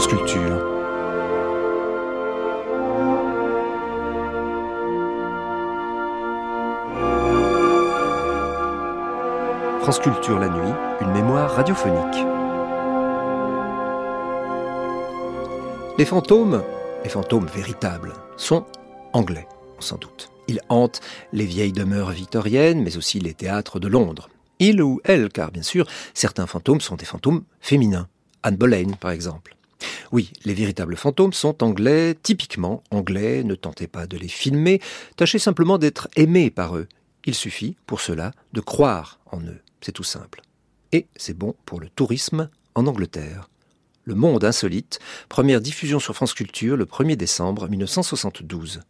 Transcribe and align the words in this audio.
France 0.00 0.08
Culture. 9.98 10.40
La 10.40 10.48
nuit, 10.48 10.72
une 11.02 11.12
mémoire 11.12 11.50
radiophonique. 11.50 12.24
Les 15.98 16.06
fantômes, 16.06 16.62
les 17.04 17.10
fantômes 17.10 17.46
véritables, 17.46 18.14
sont 18.38 18.64
anglais, 19.12 19.46
sans 19.80 19.98
doute. 19.98 20.30
Ils 20.48 20.60
hantent 20.70 21.00
les 21.34 21.44
vieilles 21.44 21.72
demeures 21.72 22.10
victoriennes, 22.10 22.82
mais 22.82 22.96
aussi 22.96 23.20
les 23.20 23.34
théâtres 23.34 23.78
de 23.78 23.88
Londres. 23.88 24.30
Il 24.60 24.80
ou 24.80 25.02
elle, 25.04 25.28
car 25.28 25.50
bien 25.50 25.62
sûr, 25.62 25.86
certains 26.14 26.46
fantômes 26.46 26.80
sont 26.80 26.96
des 26.96 27.04
fantômes 27.04 27.42
féminins. 27.60 28.08
Anne 28.42 28.56
Boleyn, 28.56 28.92
par 28.98 29.10
exemple. 29.10 29.56
Oui, 30.12 30.32
les 30.44 30.54
véritables 30.54 30.96
fantômes 30.96 31.32
sont 31.32 31.62
anglais, 31.62 32.16
typiquement 32.20 32.82
anglais, 32.90 33.44
ne 33.44 33.54
tentez 33.54 33.86
pas 33.86 34.08
de 34.08 34.16
les 34.16 34.28
filmer, 34.28 34.80
tâchez 35.14 35.38
simplement 35.38 35.78
d'être 35.78 36.08
aimé 36.16 36.50
par 36.50 36.76
eux. 36.76 36.88
Il 37.24 37.34
suffit, 37.34 37.76
pour 37.86 38.00
cela, 38.00 38.32
de 38.52 38.60
croire 38.60 39.20
en 39.30 39.40
eux. 39.42 39.60
C'est 39.80 39.92
tout 39.92 40.02
simple. 40.02 40.42
Et 40.90 41.06
c'est 41.14 41.36
bon 41.36 41.54
pour 41.64 41.80
le 41.80 41.88
tourisme 41.88 42.48
en 42.74 42.86
Angleterre. 42.86 43.48
Le 44.02 44.16
Monde 44.16 44.44
insolite, 44.44 44.98
première 45.28 45.60
diffusion 45.60 46.00
sur 46.00 46.16
France 46.16 46.34
Culture 46.34 46.76
le 46.76 46.86
1er 46.86 47.14
décembre 47.14 47.68
1972. 47.68 48.80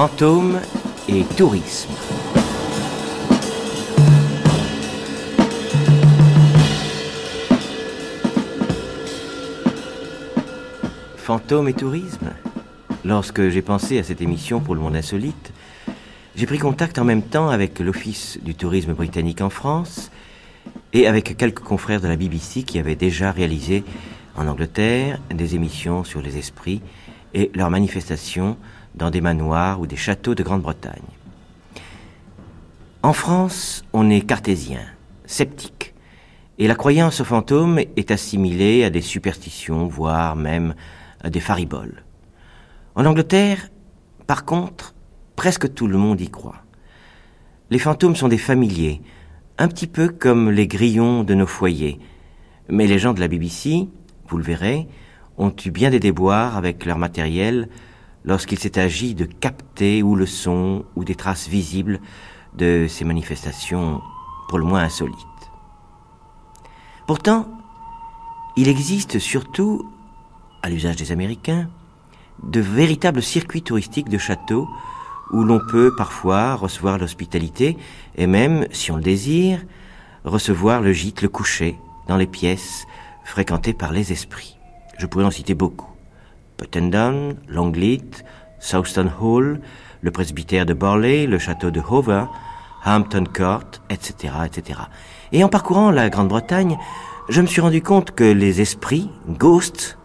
Fantômes 0.00 0.60
et 1.08 1.24
tourisme. 1.24 1.90
Fantômes 11.16 11.66
et 11.66 11.72
tourisme 11.72 12.30
Lorsque 13.04 13.48
j'ai 13.48 13.60
pensé 13.60 13.98
à 13.98 14.04
cette 14.04 14.20
émission 14.20 14.60
pour 14.60 14.76
le 14.76 14.80
monde 14.80 14.94
insolite, 14.94 15.52
j'ai 16.36 16.46
pris 16.46 16.58
contact 16.58 17.00
en 17.00 17.04
même 17.04 17.22
temps 17.22 17.48
avec 17.48 17.80
l'Office 17.80 18.38
du 18.40 18.54
tourisme 18.54 18.92
britannique 18.92 19.40
en 19.40 19.50
France 19.50 20.12
et 20.92 21.08
avec 21.08 21.36
quelques 21.36 21.58
confrères 21.58 22.00
de 22.00 22.06
la 22.06 22.14
BBC 22.14 22.62
qui 22.62 22.78
avaient 22.78 22.94
déjà 22.94 23.32
réalisé 23.32 23.82
en 24.36 24.46
Angleterre 24.46 25.20
des 25.34 25.56
émissions 25.56 26.04
sur 26.04 26.22
les 26.22 26.38
esprits 26.38 26.82
et 27.34 27.50
leurs 27.56 27.70
manifestations 27.70 28.56
dans 28.94 29.10
des 29.10 29.20
manoirs 29.20 29.80
ou 29.80 29.86
des 29.86 29.96
châteaux 29.96 30.34
de 30.34 30.42
Grande-Bretagne. 30.42 31.02
En 33.02 33.12
France, 33.12 33.84
on 33.92 34.10
est 34.10 34.22
cartésien, 34.22 34.82
sceptique, 35.24 35.94
et 36.58 36.66
la 36.66 36.74
croyance 36.74 37.20
aux 37.20 37.24
fantômes 37.24 37.78
est 37.78 38.10
assimilée 38.10 38.82
à 38.84 38.90
des 38.90 39.00
superstitions, 39.00 39.86
voire 39.86 40.34
même 40.34 40.74
à 41.22 41.30
des 41.30 41.40
fariboles. 41.40 42.02
En 42.96 43.06
Angleterre, 43.06 43.70
par 44.26 44.44
contre, 44.44 44.94
presque 45.36 45.72
tout 45.72 45.86
le 45.86 45.96
monde 45.96 46.20
y 46.20 46.28
croit. 46.28 46.64
Les 47.70 47.78
fantômes 47.78 48.16
sont 48.16 48.26
des 48.26 48.38
familiers, 48.38 49.00
un 49.58 49.68
petit 49.68 49.86
peu 49.86 50.08
comme 50.08 50.50
les 50.50 50.66
grillons 50.66 51.22
de 51.22 51.34
nos 51.34 51.46
foyers. 51.46 52.00
Mais 52.68 52.86
les 52.86 52.98
gens 52.98 53.14
de 53.14 53.20
la 53.20 53.28
BBC, 53.28 53.88
vous 54.28 54.36
le 54.36 54.42
verrez, 54.42 54.88
ont 55.36 55.52
eu 55.64 55.70
bien 55.70 55.90
des 55.90 56.00
déboires 56.00 56.56
avec 56.56 56.84
leur 56.84 56.98
matériel 56.98 57.68
lorsqu'il 58.28 58.58
s'est 58.58 58.78
agi 58.78 59.14
de 59.14 59.24
capter 59.24 60.02
ou 60.02 60.14
le 60.14 60.26
son 60.26 60.84
ou 60.96 61.02
des 61.02 61.14
traces 61.14 61.48
visibles 61.48 61.98
de 62.54 62.86
ces 62.86 63.06
manifestations 63.06 64.02
pour 64.48 64.58
le 64.58 64.64
moins 64.64 64.82
insolites. 64.82 65.16
Pourtant, 67.06 67.48
il 68.56 68.68
existe 68.68 69.18
surtout, 69.18 69.90
à 70.62 70.68
l'usage 70.68 70.96
des 70.96 71.10
Américains, 71.10 71.70
de 72.42 72.60
véritables 72.60 73.22
circuits 73.22 73.62
touristiques 73.62 74.10
de 74.10 74.18
châteaux 74.18 74.68
où 75.32 75.42
l'on 75.42 75.60
peut 75.70 75.94
parfois 75.96 76.54
recevoir 76.54 76.98
l'hospitalité 76.98 77.78
et 78.16 78.26
même, 78.26 78.66
si 78.72 78.92
on 78.92 78.96
le 78.96 79.02
désire, 79.02 79.64
recevoir 80.24 80.82
le 80.82 80.92
gîte, 80.92 81.22
le 81.22 81.28
coucher 81.30 81.78
dans 82.08 82.18
les 82.18 82.26
pièces 82.26 82.86
fréquentées 83.24 83.72
par 83.72 83.92
les 83.92 84.12
esprits. 84.12 84.58
Je 84.98 85.06
pourrais 85.06 85.24
en 85.24 85.30
citer 85.30 85.54
beaucoup. 85.54 85.97
Puttendon, 86.58 87.36
Longleat, 87.48 88.24
Southton 88.58 89.08
Hall, 89.20 89.60
le 90.02 90.10
presbytère 90.10 90.66
de 90.66 90.74
Borley, 90.74 91.26
le 91.26 91.38
château 91.38 91.70
de 91.70 91.80
Hover, 91.80 92.24
Hampton 92.84 93.24
Court, 93.24 93.80
etc., 93.88 94.34
etc. 94.44 94.80
Et 95.32 95.42
en 95.42 95.48
parcourant 95.48 95.90
la 95.90 96.10
Grande-Bretagne, 96.10 96.76
je 97.28 97.40
me 97.40 97.46
suis 97.46 97.60
rendu 97.60 97.80
compte 97.80 98.10
que 98.10 98.24
les 98.24 98.60
esprits, 98.60 99.08
ghosts, 99.28 99.98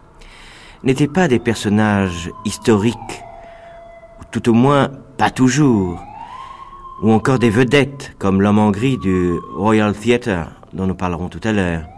n'étaient 0.84 1.08
pas 1.08 1.28
des 1.28 1.38
personnages 1.38 2.30
historiques, 2.44 3.22
ou 4.20 4.24
tout 4.30 4.48
au 4.48 4.52
moins 4.52 4.90
pas 5.18 5.30
toujours, 5.30 6.02
ou 7.02 7.10
encore 7.10 7.38
des 7.38 7.50
vedettes 7.50 8.14
comme 8.18 8.40
l'homme 8.40 8.58
en 8.58 8.70
gris 8.70 8.98
du 8.98 9.34
Royal 9.56 9.94
Theatre 9.94 10.50
dont 10.72 10.86
nous 10.86 10.94
parlerons 10.94 11.28
tout 11.28 11.40
à 11.42 11.52
l'heure 11.52 11.93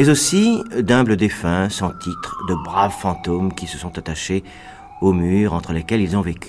mais 0.00 0.08
aussi 0.08 0.62
d'humbles 0.78 1.14
défunts 1.14 1.68
sans 1.68 1.90
titre, 1.90 2.38
de 2.48 2.54
braves 2.54 2.98
fantômes 2.98 3.52
qui 3.52 3.66
se 3.66 3.76
sont 3.76 3.98
attachés 3.98 4.42
aux 5.02 5.12
murs 5.12 5.52
entre 5.52 5.74
lesquels 5.74 6.00
ils 6.00 6.16
ont 6.16 6.22
vécu. 6.22 6.48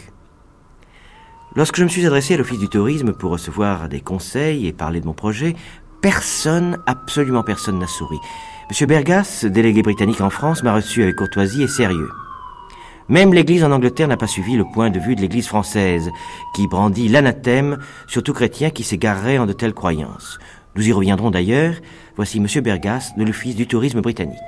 Lorsque 1.58 1.76
je 1.76 1.84
me 1.84 1.90
suis 1.90 2.06
adressé 2.06 2.36
à 2.36 2.38
l'Office 2.38 2.60
du 2.60 2.70
tourisme 2.70 3.12
pour 3.12 3.30
recevoir 3.30 3.90
des 3.90 4.00
conseils 4.00 4.68
et 4.68 4.72
parler 4.72 5.02
de 5.02 5.06
mon 5.06 5.12
projet, 5.12 5.58
personne, 6.00 6.78
absolument 6.86 7.44
personne 7.44 7.78
n'a 7.78 7.88
souri. 7.88 8.20
Monsieur 8.70 8.86
Bergas, 8.86 9.44
délégué 9.44 9.82
britannique 9.82 10.22
en 10.22 10.30
France, 10.30 10.64
m'a 10.64 10.74
reçu 10.74 11.04
avec 11.04 11.18
courtoisie 11.18 11.64
et 11.64 11.68
sérieux. 11.68 12.10
Même 13.10 13.34
l'Église 13.34 13.66
en 13.66 13.74
Angleterre 13.74 14.08
n'a 14.08 14.16
pas 14.16 14.28
suivi 14.28 14.56
le 14.56 14.64
point 14.64 14.92
de 14.92 15.00
vue 15.00 15.18
de 15.18 15.22
l'Église 15.22 15.50
française, 15.50 16.10
qui 16.56 16.68
brandit 16.68 17.10
l'anathème 17.10 17.80
sur 18.08 18.24
tout 18.24 18.32
chrétien 18.32 18.70
qui 18.70 18.86
s'égarerait 18.86 19.40
en 19.40 19.46
de 19.46 19.52
telles 19.52 19.74
croyances. 19.74 20.40
Nous 20.76 20.88
y 20.88 20.92
reviendrons 20.94 21.32
d'ailleurs. 21.32 21.76
Voici 22.16 22.38
M. 22.38 22.48
Bergas 22.62 23.12
de 23.18 23.24
l'Office 23.24 23.56
du 23.56 23.68
tourisme 23.68 24.02
britannique. 24.02 24.40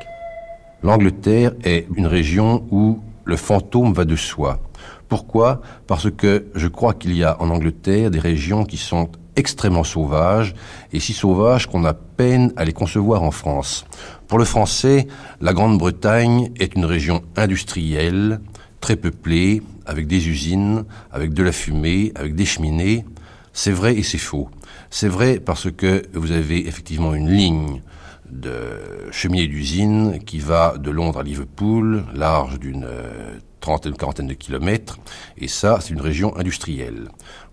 L'Angleterre 0.82 1.54
est 1.64 1.88
une 1.96 2.08
région 2.08 2.66
où 2.72 3.00
le 3.26 3.36
fantôme 3.36 3.94
va 3.94 4.06
de 4.06 4.16
soi. 4.16 4.60
Pourquoi? 5.08 5.62
Parce 5.88 6.10
que 6.12 6.48
je 6.56 6.68
crois 6.68 6.94
qu'il 6.94 7.16
y 7.16 7.24
a 7.24 7.42
en 7.42 7.50
Angleterre 7.50 8.12
des 8.12 8.20
régions 8.20 8.66
qui 8.66 8.78
sont 8.78 9.10
extrêmement 9.36 9.84
sauvages, 9.84 10.54
et 10.92 11.00
si 11.00 11.14
sauvages 11.14 11.68
qu'on 11.68 11.86
a 11.86 11.94
peine 11.94 12.54
à 12.56 12.66
les 12.66 12.74
concevoir 12.74 13.24
en 13.24 13.32
France. 13.32 13.86
Pour 14.28 14.38
le 14.38 14.46
français, 14.46 15.08
la 15.42 15.54
Grande-Bretagne 15.54 16.52
est 16.60 16.76
une 16.76 16.86
région 16.86 17.22
industrielle, 17.36 18.42
très 18.80 18.96
peuplée, 18.96 19.62
avec 19.86 20.08
des 20.08 20.30
usines, 20.30 20.84
avec 21.12 21.34
de 21.34 21.44
la 21.44 21.52
fumée, 21.52 22.12
avec 22.16 22.36
des 22.36 22.46
cheminées. 22.46 23.06
C'est 23.54 23.72
vrai 23.72 23.96
et 23.96 24.04
c'est 24.04 24.18
faux. 24.18 24.50
C'est 24.96 25.08
vrai 25.08 25.40
parce 25.40 25.72
que 25.72 26.04
vous 26.14 26.34
avez 26.34 26.68
effectivement 26.68 27.16
une 27.16 27.28
ligne 27.28 27.82
de 28.30 28.78
cheminée 29.10 29.48
d'usine 29.48 30.20
qui 30.24 30.38
va 30.38 30.78
de 30.78 30.92
Londres 30.92 31.22
à 31.22 31.24
Liverpool, 31.24 32.06
large 32.14 32.60
d'une 32.60 32.86
euh, 32.86 33.40
trentaine, 33.60 33.96
quarantaine 33.96 34.28
de 34.28 34.36
kilomètres, 34.36 35.00
et 35.36 35.48
ça, 35.48 35.80
c'est 35.82 35.96
une 35.96 36.00
région 36.00 36.38
industrielle. 36.38 37.08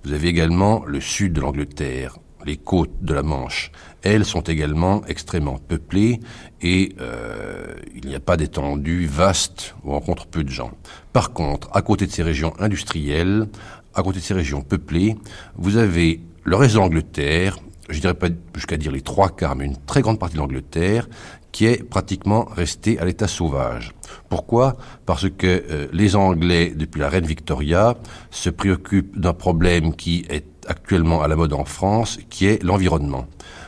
Vous 0.04 0.12
avez 0.12 0.28
également 0.28 0.84
le 0.84 1.00
sud 1.00 1.32
de 1.32 1.40
l'Angleterre, 1.40 2.18
les 2.44 2.58
côtes 2.58 2.92
de 3.00 3.14
la 3.14 3.22
Manche. 3.22 3.72
Elles 4.02 4.26
sont 4.26 4.42
également 4.42 5.02
extrêmement 5.06 5.56
peuplées 5.56 6.20
et 6.60 6.94
euh, 7.00 7.74
il 7.94 8.06
n'y 8.06 8.14
a 8.14 8.20
pas 8.20 8.36
d'étendue 8.36 9.06
vaste 9.06 9.74
où 9.82 9.92
on 9.92 9.94
rencontre 9.94 10.26
peu 10.26 10.44
de 10.44 10.50
gens. 10.50 10.72
Par 11.14 11.32
contre, 11.32 11.70
à 11.72 11.80
côté 11.80 12.06
de 12.06 12.12
ces 12.12 12.22
régions 12.22 12.52
industrielles, 12.58 13.48
à 13.94 14.02
côté 14.02 14.18
de 14.18 14.24
ces 14.24 14.34
régions 14.34 14.60
peuplées, 14.60 15.16
vous 15.56 15.78
avez 15.78 16.20
le 16.44 16.56
reste 16.56 16.74
de 16.74 16.80
l'Angleterre, 16.80 17.58
je 17.88 18.00
dirais 18.00 18.14
pas 18.14 18.28
jusqu'à 18.54 18.76
dire 18.76 18.92
les 18.92 19.02
trois 19.02 19.28
quarts, 19.28 19.56
mais 19.56 19.66
une 19.66 19.76
très 19.76 20.00
grande 20.00 20.18
partie 20.18 20.34
de 20.34 20.40
l'Angleterre, 20.40 21.08
qui 21.52 21.66
est 21.66 21.82
pratiquement 21.82 22.44
restée 22.44 22.98
à 22.98 23.04
l'état 23.04 23.26
sauvage. 23.26 23.92
Pourquoi? 24.28 24.76
Parce 25.06 25.28
que 25.28 25.46
euh, 25.46 25.88
les 25.92 26.14
Anglais, 26.14 26.72
depuis 26.76 27.00
la 27.00 27.08
reine 27.08 27.26
Victoria, 27.26 27.96
se 28.30 28.50
préoccupent 28.50 29.18
d'un 29.18 29.32
problème 29.32 29.94
qui 29.94 30.24
est 30.30 30.46
actuellement 30.68 31.22
à 31.22 31.28
la 31.28 31.36
mode 31.36 31.52
en 31.52 31.64
France, 31.64 32.18
qui 32.30 32.46
est 32.46 32.62
l'environnement. 32.62 33.26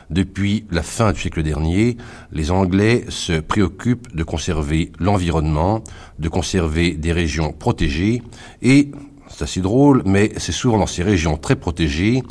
Depuis 0.09 0.65
la 0.71 0.83
fin 0.83 1.11
du 1.11 1.19
siècle 1.19 1.43
dernier, 1.43 1.97
les 2.31 2.51
Anglais 2.51 3.05
se 3.09 3.39
préoccupent 3.39 4.15
de 4.15 4.23
conserver 4.23 4.91
l'environnement, 4.99 5.83
de 6.19 6.29
conserver 6.29 6.91
des 6.91 7.11
régions 7.11 7.51
protégées, 7.51 8.21
et 8.61 8.91
c'est 9.29 9.43
assez 9.43 9.61
drôle, 9.61 10.03
mais 10.05 10.31
c'est 10.37 10.51
souvent 10.51 10.77
dans 10.77 10.87
ces 10.87 11.03
régions 11.03 11.37
très 11.37 11.55
protégées 11.55 12.21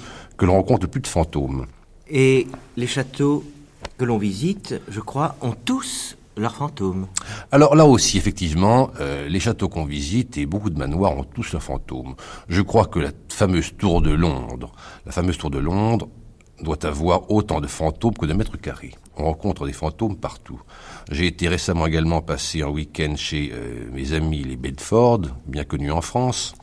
que 0.43 0.47
l'on 0.47 0.55
rencontre 0.55 0.89
plus 0.89 1.01
de 1.01 1.07
fantômes. 1.07 1.67
Et 2.11 2.49
les 2.77 2.89
châteaux 2.89 3.45
que 3.97 4.05
l'on 4.05 4.19
visite, 4.19 4.75
je 4.89 4.99
crois, 4.99 5.37
ont 5.41 5.55
tous 5.65 6.17
leurs 6.37 6.57
fantômes. 6.57 7.07
Alors 7.53 7.77
là 7.77 7.87
aussi, 7.87 8.19
effectivement, 8.19 8.91
euh, 8.99 9.29
les 9.29 9.39
châteaux 9.39 9.69
qu'on 9.69 9.85
visite 9.85 10.39
et 10.39 10.47
beaucoup 10.47 10.71
de 10.71 10.77
manoirs 10.77 11.17
ont 11.17 11.23
tous 11.23 11.53
leurs 11.53 11.63
fantômes. 11.63 12.17
Je 12.49 12.61
crois 12.61 12.87
que 12.87 12.99
la 12.99 13.13
fameuse 13.29 13.77
tour 13.79 14.03
de 14.03 14.11
Londres, 14.11 14.73
la 15.07 15.13
fameuse 15.13 15.39
tour 15.39 15.51
de 15.51 15.61
Londres 15.61 16.09
doit 16.61 16.85
avoir 16.87 17.31
autant 17.31 17.61
de 17.61 17.69
fantômes 17.69 18.15
que 18.15 18.27
de 18.27 18.33
mètres 18.33 18.57
carrés. 18.57 18.95
On 19.17 19.27
rencontre 19.27 19.65
des 19.65 19.73
fantômes 19.73 20.17
partout. 20.17 20.61
J'ai 21.09 21.29
été 21.29 21.47
récemment 21.47 21.87
également 21.87 22.21
passé 22.21 22.63
un 22.63 22.69
week-end 22.69 23.15
chez 23.15 23.53
euh, 23.53 23.89
mes 23.93 24.13
amis 24.13 24.43
les 24.43 24.57
Bedford, 24.57 25.21
bien 25.47 25.63
connus 25.63 25.93
en 25.93 26.01
France. 26.01 26.57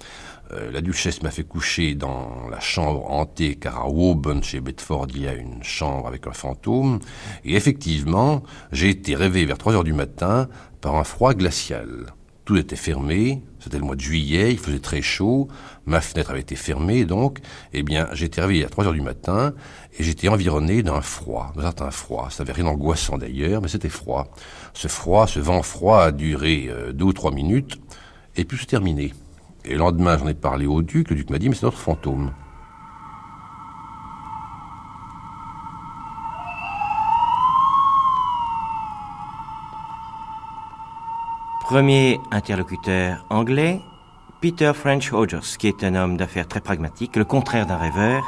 Euh, 0.51 0.71
la 0.71 0.81
duchesse 0.81 1.21
m'a 1.21 1.31
fait 1.31 1.43
coucher 1.43 1.95
dans 1.95 2.49
la 2.49 2.59
chambre 2.59 3.09
hantée, 3.09 3.55
car 3.55 3.79
à 3.79 3.89
Woburn, 3.89 4.43
chez 4.43 4.61
Bedford, 4.61 5.07
il 5.13 5.23
y 5.23 5.27
a 5.27 5.33
une 5.33 5.63
chambre 5.63 6.07
avec 6.07 6.25
un 6.27 6.31
fantôme. 6.31 6.99
Et 7.45 7.55
effectivement, 7.55 8.43
j'ai 8.71 8.89
été 8.89 9.15
réveillé 9.15 9.45
vers 9.45 9.57
3 9.57 9.75
heures 9.75 9.83
du 9.83 9.93
matin 9.93 10.49
par 10.81 10.95
un 10.95 11.03
froid 11.03 11.33
glacial. 11.33 12.13
Tout 12.45 12.57
était 12.57 12.75
fermé, 12.75 13.43
c'était 13.59 13.77
le 13.77 13.83
mois 13.83 13.95
de 13.95 14.01
juillet, 14.01 14.51
il 14.51 14.57
faisait 14.57 14.79
très 14.79 15.03
chaud, 15.03 15.49
ma 15.85 16.01
fenêtre 16.01 16.31
avait 16.31 16.39
été 16.39 16.55
fermée, 16.55 17.05
donc, 17.05 17.37
eh 17.73 17.83
bien, 17.83 18.07
été 18.19 18.41
réveillé 18.41 18.65
à 18.65 18.69
3 18.69 18.87
heures 18.87 18.93
du 18.93 19.01
matin, 19.01 19.53
et 19.99 20.03
j'étais 20.03 20.29
environné 20.29 20.81
d'un 20.81 21.01
froid, 21.01 21.53
d'un 21.55 21.61
certain 21.61 21.91
froid. 21.91 22.29
Ça 22.31 22.43
n'avait 22.43 22.53
rien 22.53 22.63
d'angoissant 22.63 23.19
d'ailleurs, 23.19 23.61
mais 23.61 23.67
c'était 23.67 23.89
froid. 23.89 24.33
Ce 24.73 24.87
froid, 24.87 25.27
ce 25.27 25.39
vent 25.39 25.61
froid 25.61 26.01
a 26.01 26.11
duré 26.11 26.65
euh, 26.69 26.91
deux 26.91 27.05
ou 27.05 27.13
trois 27.13 27.31
minutes, 27.31 27.79
et 28.35 28.45
puis 28.45 28.57
c'est 28.59 28.65
terminé. 28.65 29.13
Et 29.65 29.71
le 29.71 29.77
lendemain, 29.77 30.17
j'en 30.17 30.27
ai 30.27 30.33
parlé 30.33 30.65
au 30.65 30.81
duc. 30.81 31.09
Le 31.09 31.15
duc 31.15 31.29
m'a 31.29 31.37
dit, 31.37 31.49
mais 31.49 31.55
c'est 31.55 31.65
notre 31.65 31.77
fantôme. 31.77 32.31
Premier 41.61 42.19
interlocuteur 42.31 43.25
anglais, 43.29 43.79
Peter 44.41 44.71
French 44.73 45.13
Hodges, 45.13 45.57
qui 45.59 45.67
est 45.67 45.83
un 45.83 45.93
homme 45.93 46.17
d'affaires 46.17 46.47
très 46.47 46.61
pragmatique, 46.61 47.15
le 47.15 47.25
contraire 47.25 47.67
d'un 47.67 47.77
rêveur. 47.77 48.23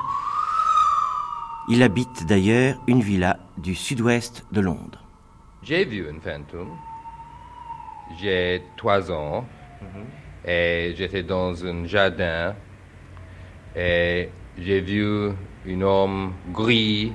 Il 1.68 1.82
habite 1.82 2.28
d'ailleurs 2.28 2.76
une 2.86 3.02
villa 3.02 3.40
du 3.58 3.74
sud-ouest 3.74 4.46
de 4.52 4.62
Londres. 4.62 5.04
J'ai 5.64 5.86
vu 5.86 6.08
un 6.08 6.20
fantôme. 6.20 6.76
J'ai 8.20 8.62
trois 8.78 9.12
ans. 9.12 9.46
Et 10.46 10.94
j'étais 10.98 11.24
dans 11.24 11.66
un 11.66 11.86
jardin. 11.86 12.56
Et 13.76 14.30
j'ai 14.58 14.82
vu 14.82 15.32
un 15.68 15.82
homme 15.82 16.34
gris 16.52 17.14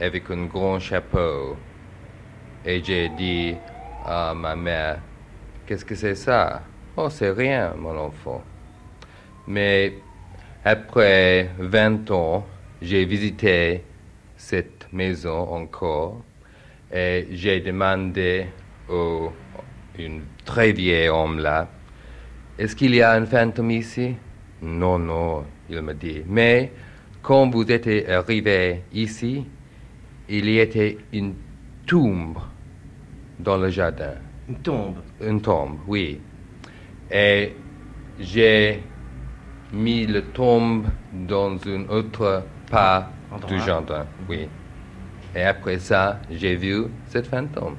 avec 0.00 0.30
un 0.30 0.46
grand 0.46 0.78
chapeau. 0.78 1.56
Et 2.64 2.82
j'ai 2.82 3.08
dit 3.08 3.54
à 4.06 4.34
ma 4.34 4.54
mère, 4.54 5.00
qu'est-ce 5.66 5.84
que 5.84 5.94
c'est 5.94 6.14
ça? 6.14 6.62
Oh, 6.96 7.08
c'est 7.10 7.30
rien, 7.30 7.74
mon 7.76 7.96
enfant. 7.96 8.42
Mais 9.46 9.94
après 10.64 11.50
20 11.58 12.10
ans, 12.10 12.46
j'ai 12.82 13.04
visité 13.04 13.82
cette 14.36 14.86
maison 14.92 15.48
encore 15.52 16.22
et 16.92 17.26
j'ai 17.32 17.60
demandé 17.60 18.46
au 18.88 19.30
un 19.98 20.20
très 20.44 20.72
vieil 20.72 21.08
homme 21.08 21.38
là, 21.38 21.68
est-ce 22.60 22.76
qu'il 22.76 22.94
y 22.94 23.00
a 23.00 23.12
un 23.12 23.24
fantôme 23.24 23.70
ici? 23.70 24.14
Non, 24.60 24.98
non, 24.98 25.44
il 25.70 25.80
me 25.80 25.94
dit. 25.94 26.20
Mais 26.28 26.70
quand 27.22 27.48
vous 27.48 27.64
êtes 27.72 27.88
arrivé 28.06 28.82
ici, 28.92 29.46
il 30.28 30.46
y 30.46 30.58
était 30.58 30.98
une 31.10 31.32
tombe 31.86 32.36
dans 33.38 33.56
le 33.56 33.70
jardin. 33.70 34.12
Une 34.46 34.56
tombe? 34.56 34.96
Une 35.22 35.40
tombe, 35.40 35.78
oui. 35.88 36.20
Et 37.10 37.54
j'ai 38.18 38.82
mis 39.72 40.06
le 40.06 40.20
tombe 40.24 40.84
dans 41.14 41.56
un 41.66 41.88
autre 41.88 42.44
pas 42.70 43.10
Endroit. 43.32 43.50
du 43.50 43.58
jardin, 43.64 44.04
oui. 44.28 44.46
Et 45.34 45.44
après 45.44 45.78
ça, 45.78 46.20
j'ai 46.30 46.56
vu 46.56 46.88
cette 47.06 47.26
fantôme. 47.26 47.76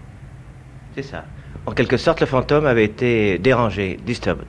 C'est 0.95 1.03
ça. 1.03 1.23
En 1.67 1.71
quelque 1.73 1.97
sorte, 1.97 2.21
le 2.21 2.25
fantôme 2.25 2.65
avait 2.65 2.85
été 2.85 3.37
dérangé, 3.37 3.99
disturbed. 4.03 4.47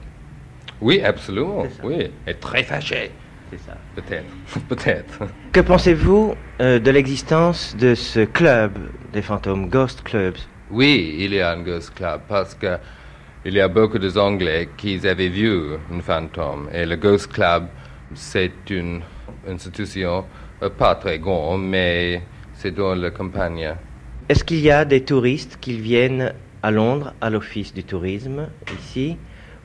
Oui, 0.81 1.01
absolument, 1.01 1.63
oui. 1.83 2.09
Et 2.27 2.33
très 2.35 2.63
fâché, 2.63 3.11
C'est 3.51 3.59
ça. 3.59 3.77
peut-être, 3.95 4.25
peut-être. 4.69 5.19
Que 5.51 5.61
pensez-vous 5.61 6.35
euh, 6.61 6.79
de 6.79 6.91
l'existence 6.91 7.75
de 7.77 7.95
ce 7.95 8.25
club 8.25 8.73
des 9.13 9.21
fantômes, 9.21 9.69
Ghost 9.69 10.03
Clubs? 10.03 10.37
Oui, 10.71 11.15
il 11.19 11.33
y 11.33 11.39
a 11.41 11.51
un 11.51 11.61
ghost 11.61 11.93
club 11.93 12.21
parce 12.27 12.55
que 12.55 12.77
il 13.45 13.53
y 13.53 13.59
a 13.59 13.67
beaucoup 13.67 13.99
de 13.99 14.17
Anglais 14.17 14.69
qui 14.77 15.05
avaient 15.07 15.27
vu 15.29 15.73
un 15.93 15.99
fantôme. 16.01 16.69
Et 16.73 16.85
le 16.85 16.95
ghost 16.95 17.31
club, 17.31 17.67
c'est 18.15 18.51
une 18.69 19.01
institution 19.47 20.25
euh, 20.61 20.69
pas 20.69 20.95
très 20.95 21.19
grande, 21.19 21.63
mais 21.67 22.21
c'est 22.53 22.71
dans 22.71 22.95
la 22.95 23.11
campagne. 23.11 23.75
Est-ce 24.29 24.43
qu'il 24.43 24.61
y 24.61 24.71
a 24.71 24.85
des 24.85 25.03
touristes 25.03 25.57
qui 25.59 25.77
viennent 25.79 26.33
à 26.63 26.71
Londres, 26.71 27.13
à 27.19 27.29
l'Office 27.29 27.73
du 27.73 27.83
tourisme, 27.83 28.47
ici, 28.79 29.17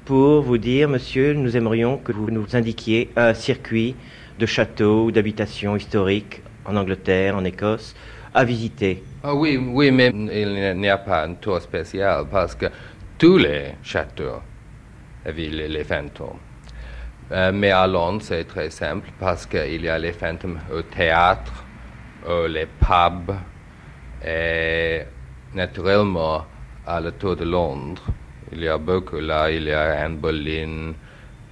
pour 0.08 0.40
vous 0.40 0.56
dire, 0.56 0.88
monsieur, 0.88 1.34
nous 1.34 1.54
aimerions 1.54 1.98
que 1.98 2.12
vous 2.12 2.30
nous 2.30 2.56
indiquiez 2.56 3.10
un 3.14 3.34
circuit 3.34 3.94
de 4.38 4.46
châteaux 4.46 5.04
ou 5.04 5.12
d'habitations 5.12 5.76
historiques 5.76 6.40
en 6.64 6.76
Angleterre, 6.76 7.36
en 7.36 7.44
Écosse, 7.44 7.94
à 8.32 8.42
visiter 8.42 9.02
Ah 9.22 9.34
oui, 9.34 9.58
oui, 9.58 9.90
mais 9.90 10.10
il 10.14 10.78
n'y 10.78 10.88
a 10.88 10.96
pas 10.96 11.24
un 11.26 11.34
tour 11.34 11.60
spécial 11.60 12.24
parce 12.30 12.54
que 12.54 12.66
tous 13.18 13.36
les 13.36 13.74
châteaux 13.82 14.40
les, 15.26 15.68
les 15.68 15.84
fantômes. 15.84 16.40
Euh, 17.30 17.52
mais 17.52 17.70
à 17.70 17.86
Londres, 17.86 18.22
c'est 18.22 18.44
très 18.44 18.70
simple 18.70 19.10
parce 19.20 19.44
qu'il 19.44 19.82
y 19.82 19.90
a 19.90 19.98
les 19.98 20.12
fantômes 20.12 20.58
au 20.72 20.80
théâtre, 20.80 21.52
au 22.26 22.46
les 22.46 22.64
pubs 22.64 23.36
et 24.26 25.02
naturellement 25.54 26.46
à 26.86 26.98
la 26.98 27.12
tour 27.12 27.36
de 27.36 27.44
Londres. 27.44 28.06
Il 28.52 28.62
y 28.62 28.68
a 28.68 28.78
beaucoup 28.78 29.16
là, 29.20 29.50
il 29.50 29.64
y 29.64 29.72
a 29.72 30.04
Anne 30.04 30.16
Boleyn 30.16 30.94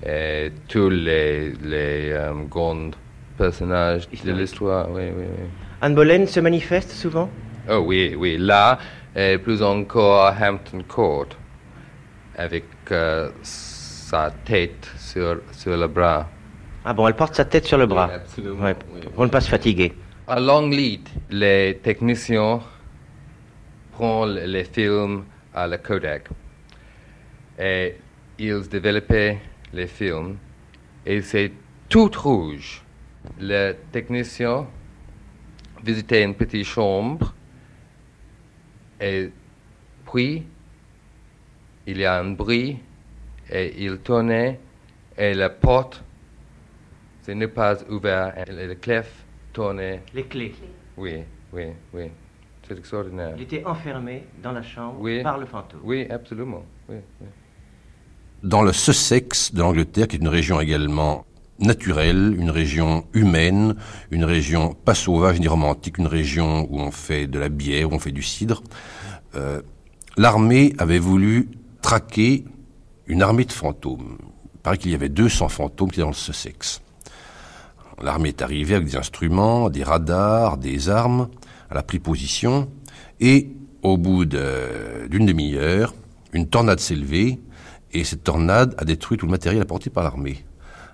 et 0.05 0.51
tous 0.69 0.89
les, 0.91 1.51
les 1.63 2.11
euh, 2.13 2.33
grands 2.49 2.91
personnages 3.37 4.09
de 4.09 4.33
l'histoire. 4.33 4.91
Oui, 4.91 5.03
oui, 5.17 5.25
oui. 5.29 5.47
Anne 5.81 5.95
Boleyn 5.95 6.27
se 6.27 6.41
manifeste 6.41 6.91
souvent? 6.91 7.29
Oh 7.69 7.79
oui, 7.85 8.15
oui, 8.17 8.39
là, 8.39 8.79
et 9.15 9.39
plus 9.39 9.63
encore 9.63 10.27
à 10.27 10.35
Hampton 10.41 10.83
Court, 10.89 11.27
avec 12.37 12.65
euh, 12.93 13.31
sa 13.43 14.31
tête 14.45 14.91
sur, 14.97 15.39
sur 15.53 15.77
le 15.77 15.89
bras. 15.89 16.29
Ah 16.85 16.95
bon, 16.95 17.09
elle 17.09 17.15
porte 17.15 17.35
sa 17.35 17.45
tête 17.45 17.67
sur 17.67 17.79
le 17.79 17.87
bras? 17.87 18.09
Oui, 18.09 18.15
absolument, 18.15 18.65
Ouais, 18.65 18.77
oui, 18.95 19.01
pour 19.15 19.25
ne 19.25 19.31
pas 19.31 19.41
se 19.41 19.51
fatiguer. 19.51 19.93
À 20.29 20.41
Longleat, 20.41 21.11
les 21.31 21.79
techniciens 21.83 22.61
prennent 23.93 24.35
les 24.35 24.65
films 24.65 25.25
à 25.55 25.67
la 25.67 25.79
Kodak 25.79 26.29
et 27.59 27.97
ils 28.39 28.69
développaient 28.69 29.39
les 29.73 29.87
films 29.87 30.37
et 31.05 31.21
c'est 31.23 31.53
tout 31.89 32.11
rouge. 32.17 32.83
Le 33.41 33.73
technicien 33.93 34.67
visitait 35.83 36.23
une 36.23 36.35
petite 36.35 36.65
chambre 36.65 37.35
et 39.01 39.31
puis 40.11 40.45
il 41.87 41.99
y 41.99 42.05
a 42.05 42.19
un 42.19 42.31
bruit 42.33 42.79
et 43.51 43.85
il 43.85 43.99
tournait 43.99 44.59
et 45.17 45.35
la 45.35 45.51
porte 45.51 46.03
ce 47.23 47.33
n'est 47.33 47.49
pas 47.49 47.77
ouvert 47.91 48.35
et 48.39 48.67
le 48.67 48.75
clef 48.77 49.25
tournait. 49.53 50.03
Les 50.15 50.25
clés. 50.25 50.55
Oui, 50.97 51.25
oui, 51.53 51.67
oui. 51.93 52.11
C'est 52.63 52.79
extraordinaire. 52.79 53.35
Il 53.37 53.43
était 53.43 53.65
enfermé 53.65 54.25
dans 54.43 54.53
la 54.53 54.63
chambre 54.63 55.01
Oui. 55.01 55.23
par 55.23 55.39
le 55.39 55.47
fantôme. 55.47 55.81
Oui, 55.83 56.07
absolument. 56.11 56.65
Oui, 56.89 56.97
oui. 57.21 57.27
Dans 58.43 58.63
le 58.63 58.73
Sussex 58.73 59.55
de 59.55 59.61
l'Angleterre, 59.61 60.09
qui 60.09 60.17
est 60.17 60.19
une 60.21 60.29
région 60.29 60.61
également 60.61 61.25
naturelle, 61.59 62.35
une 62.39 62.51
région 62.51 63.07
humaine, 63.15 63.77
une 64.11 64.25
région 64.25 64.75
pas 64.75 64.95
sauvage 64.95 65.41
ni 65.41 65.49
romantique, 65.49 65.99
une 65.99 66.07
région 66.07 66.69
où 66.71 66.81
on 66.81 66.91
fait 66.91 67.27
de 67.27 67.39
la 67.39 67.49
bière, 67.49 67.91
où 67.91 67.95
on 67.95 67.99
fait 67.99 68.13
du 68.13 68.23
cidre, 68.23 68.63
euh, 69.35 69.63
l'armée 70.19 70.75
avait 70.79 70.99
voulu 70.99 71.49
traquer 71.81 72.45
une 73.07 73.23
armée 73.23 73.47
de 73.47 73.53
fantômes. 73.53 74.19
Il 74.55 74.61
paraît 74.61 74.79
qu'il 74.79 74.91
y 74.91 74.95
avait 74.95 75.09
200 75.09 75.49
fantômes 75.49 75.89
qui 75.89 75.95
étaient 75.95 76.03
dans 76.03 76.09
le 76.09 76.15
Sussex. 76.15 76.83
L'armée 78.03 78.29
est 78.29 78.43
arrivée 78.43 78.75
avec 78.75 78.89
des 78.89 78.97
instruments, 78.97 79.71
des 79.71 79.83
radars, 79.83 80.59
des 80.59 80.91
armes, 80.91 81.29
elle 81.71 81.79
a 81.79 81.83
pris 81.83 81.99
position, 81.99 82.69
et 83.19 83.49
au 83.83 83.97
bout 83.97 84.27
d'une 84.27 85.25
demi-heure, 85.27 85.95
une 86.35 86.49
tornade 86.49 86.81
s'est 86.81 86.95
levée, 86.95 87.41
et 87.93 88.05
cette 88.05 88.25
tornade 88.25 88.75
a 88.79 88.85
détruit 88.85 89.19
tout 89.19 89.27
le 89.27 89.31
matériel 89.33 89.63
apporté 89.63 89.91
par 89.91 90.05
l'armée. 90.05 90.45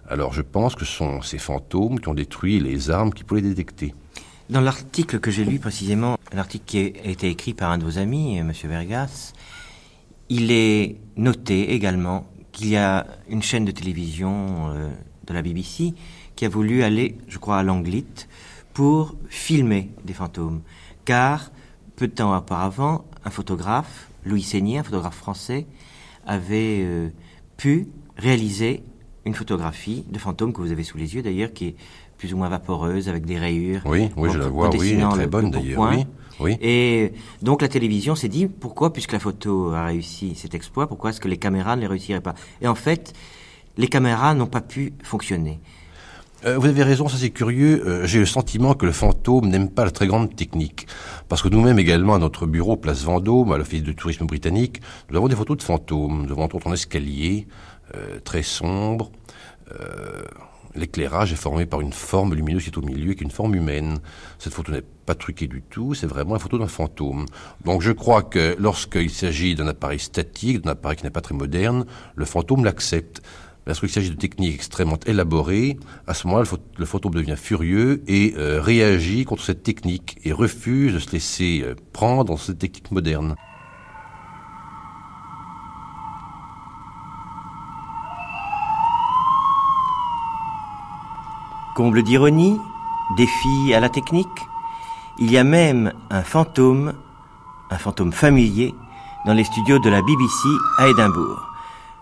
Alors 0.09 0.33
je 0.33 0.43
pense 0.43 0.75
que 0.75 0.85
ce 0.85 0.93
sont 0.93 1.23
ces 1.23 1.39
fantômes 1.39 2.01
qui 2.01 2.09
ont 2.09 2.15
détruit 2.15 2.61
les 2.61 2.91
armes 2.91 3.13
qui 3.13 3.25
pouvaient 3.25 3.41
les 3.41 3.51
détecter. 3.51 3.95
Dans 4.51 4.61
l'article 4.61 5.21
que 5.21 5.31
j'ai 5.31 5.45
lu 5.45 5.59
précisément 5.59 6.19
un 6.33 6.39
article 6.39 6.65
qui 6.67 6.79
a 6.79 7.09
été 7.09 7.31
écrit 7.31 7.55
par 7.55 7.71
un 7.71 7.79
de 7.79 7.85
vos 7.85 7.99
amis, 7.99 8.37
M. 8.37 8.53
Vergas, 8.65 9.33
il 10.29 10.51
est 10.51 10.97
noté 11.17 11.73
également 11.73 12.27
qu'il 12.53 12.69
y 12.69 12.77
a 12.77 13.07
une 13.29 13.43
chaîne 13.43 13.65
de 13.65 13.71
télévision 13.71 14.71
euh, 14.71 14.91
de 15.27 15.33
la 15.33 15.43
BBC 15.43 15.95
qui 16.37 16.45
a 16.45 16.49
voulu 16.49 16.83
aller, 16.83 17.17
je 17.29 17.39
crois, 17.39 17.59
à 17.59 17.63
l'Anglit 17.63 18.27
pour 18.75 19.17
filmer 19.29 19.91
des 20.05 20.13
fantômes. 20.13 20.63
Car, 21.05 21.51
peu 21.97 22.09
de 22.09 22.13
temps 22.13 22.37
auparavant, 22.37 23.05
un 23.25 23.31
photographe, 23.31 24.09
Louis 24.25 24.43
Seigné, 24.43 24.79
un 24.79 24.83
photographe 24.83 25.17
français, 25.17 25.67
avait 26.27 26.81
euh, 26.83 27.09
pu 27.57 27.89
réaliser 28.17 28.83
une 29.25 29.35
photographie 29.35 30.05
de 30.11 30.19
fantôme 30.19 30.53
que 30.53 30.61
vous 30.61 30.73
avez 30.73 30.83
sous 30.83 30.99
les 30.99 31.15
yeux 31.15 31.23
d'ailleurs, 31.23 31.53
qui 31.53 31.69
est 31.69 31.77
plus 32.19 32.35
ou 32.35 32.37
moins 32.37 32.49
vaporeuse, 32.49 33.09
avec 33.09 33.25
des 33.25 33.39
rayures. 33.39 33.83
Oui, 33.85 34.11
oui, 34.17 34.31
je 34.33 34.39
la 34.39 34.49
vois, 34.49 34.71
oui, 34.71 34.97
très 35.11 35.27
bonne 35.27 35.51
d'ailleurs. 35.51 35.81
Oui, 35.81 36.07
oui. 36.41 36.57
Et 36.61 37.13
donc 37.41 37.63
la 37.63 37.69
télévision 37.69 38.15
s'est 38.15 38.29
dit, 38.29 38.47
pourquoi, 38.47 38.93
puisque 38.93 39.13
la 39.13 39.19
photo 39.19 39.71
a 39.71 39.87
réussi 39.87 40.35
cet 40.35 40.55
exploit, 40.55 40.87
pourquoi 40.87 41.11
est-ce 41.11 41.21
que 41.21 41.29
les 41.29 41.37
caméras 41.37 41.77
ne 41.77 41.83
les 41.83 41.87
réussiraient 41.87 42.21
pas? 42.21 42.35
Et 42.61 42.69
en 42.69 42.75
fait, 42.75 43.13
les 43.77 43.89
caméras 43.89 44.35
n'ont 44.35 44.47
pas 44.47 44.61
pu 44.61 44.93
fonctionner. 45.03 45.61
Euh, 46.45 46.59
vous 46.59 46.67
avez 46.67 46.83
raison, 46.83 47.09
ça 47.09 47.17
c'est 47.19 47.31
curieux. 47.31 47.87
Euh, 47.87 48.07
j'ai 48.07 48.19
le 48.19 48.27
sentiment 48.27 48.75
que 48.75 48.85
le 48.85 48.93
fantôme 48.93 49.49
n'aime 49.49 49.71
pas 49.71 49.85
la 49.85 49.93
très 49.93 50.09
grande 50.09 50.35
technique. 50.35 50.89
Parce 51.29 51.41
que 51.41 51.49
nous-mêmes 51.49 51.79
également, 51.79 52.15
à 52.15 52.19
notre 52.19 52.47
bureau, 52.47 52.77
place 52.77 53.05
Vendôme, 53.05 53.53
à 53.53 53.59
l'Office 53.59 53.83
de 53.83 53.93
tourisme 53.93 54.27
britannique, 54.27 54.81
nous 55.11 55.17
avons 55.17 55.29
des 55.29 55.37
photos 55.37 55.59
de 55.59 55.63
fantômes 55.63 56.27
devant 56.27 56.49
un 56.65 56.73
escalier, 56.73 57.47
euh, 57.95 58.19
très 58.25 58.43
sombre. 58.43 59.13
L'éclairage 60.75 61.33
est 61.33 61.37
formé 61.37 61.67
par 61.67 61.81
une 61.81 61.93
forme 61.93 62.35
lumineuse 62.35 62.65
qui 62.65 62.71
est 62.71 62.79
au 62.79 62.83
milieu, 62.83 63.13
qui 63.13 63.23
est 63.23 63.25
une 63.25 63.31
forme 63.31 63.55
humaine. 63.55 63.99
Cette 64.39 64.55
photo 64.55 64.73
n'est 64.73 64.85
pas 65.07 65.15
truquée 65.15 65.47
du 65.47 65.63
tout, 65.63 65.95
c'est 65.95 66.07
vraiment 66.07 66.33
la 66.33 66.39
photo 66.39 66.59
d'un 66.59 66.67
fantôme. 66.67 67.27
Donc 67.65 67.83
je 67.83 67.93
crois 67.93 68.23
que 68.23 68.57
lorsqu'il 68.59 69.11
s'agit 69.11 69.55
d'un 69.55 69.67
appareil 69.67 69.99
statique, 69.99 70.63
d'un 70.63 70.71
appareil 70.71 70.97
qui 70.97 71.05
n'est 71.05 71.11
pas 71.11 71.21
très 71.21 71.35
moderne, 71.35 71.85
le 72.15 72.25
fantôme 72.25 72.65
l'accepte. 72.65 73.23
Lorsqu'il 73.65 73.91
s'agit 73.91 74.11
de 74.11 74.17
techniques 74.17 74.57
extrêmement 74.57 74.99
élaborées, 75.07 75.79
à 76.09 76.15
ce 76.15 76.27
moment-là, 76.27 76.51
le, 76.79 76.85
fantôme 76.85 77.15
devient 77.15 77.37
furieux 77.37 78.03
et 78.09 78.35
euh, 78.37 78.61
réagit 78.61 79.25
contre 79.25 79.45
cette 79.45 79.63
technique 79.63 80.19
et 80.25 80.33
refuse 80.33 80.95
de 80.95 80.99
se 80.99 81.13
laisser 81.13 81.63
euh, 81.65 81.77
prendre 81.93 82.25
dans 82.25 82.37
cette 82.37 82.59
technique 82.59 82.91
moderne. 82.91 83.37
Comble 91.77 92.03
d'ironie, 92.03 92.59
défi 93.17 93.73
à 93.75 93.79
la 93.79 93.89
technique, 93.89 94.27
il 95.21 95.31
y 95.31 95.39
a 95.39 95.45
même 95.45 95.93
un 96.11 96.23
fantôme, 96.23 96.95
un 97.71 97.79
fantôme 97.79 98.13
familier, 98.13 98.75
dans 99.25 99.35
les 99.35 99.45
studios 99.45 99.79
de 99.79 99.89
la 99.89 100.03
BBC 100.03 100.49
à 100.79 100.89
Édimbourg. 100.89 101.49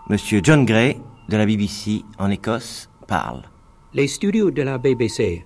Monsieur 0.09 0.41
John 0.43 0.65
Gray 0.65 0.99
de 1.31 1.37
la 1.37 1.45
BBC 1.45 2.03
en 2.19 2.29
Écosse 2.29 2.89
parle. 3.07 3.43
Les 3.93 4.07
studios 4.07 4.51
de 4.51 4.63
la 4.63 4.77
BBC 4.77 5.45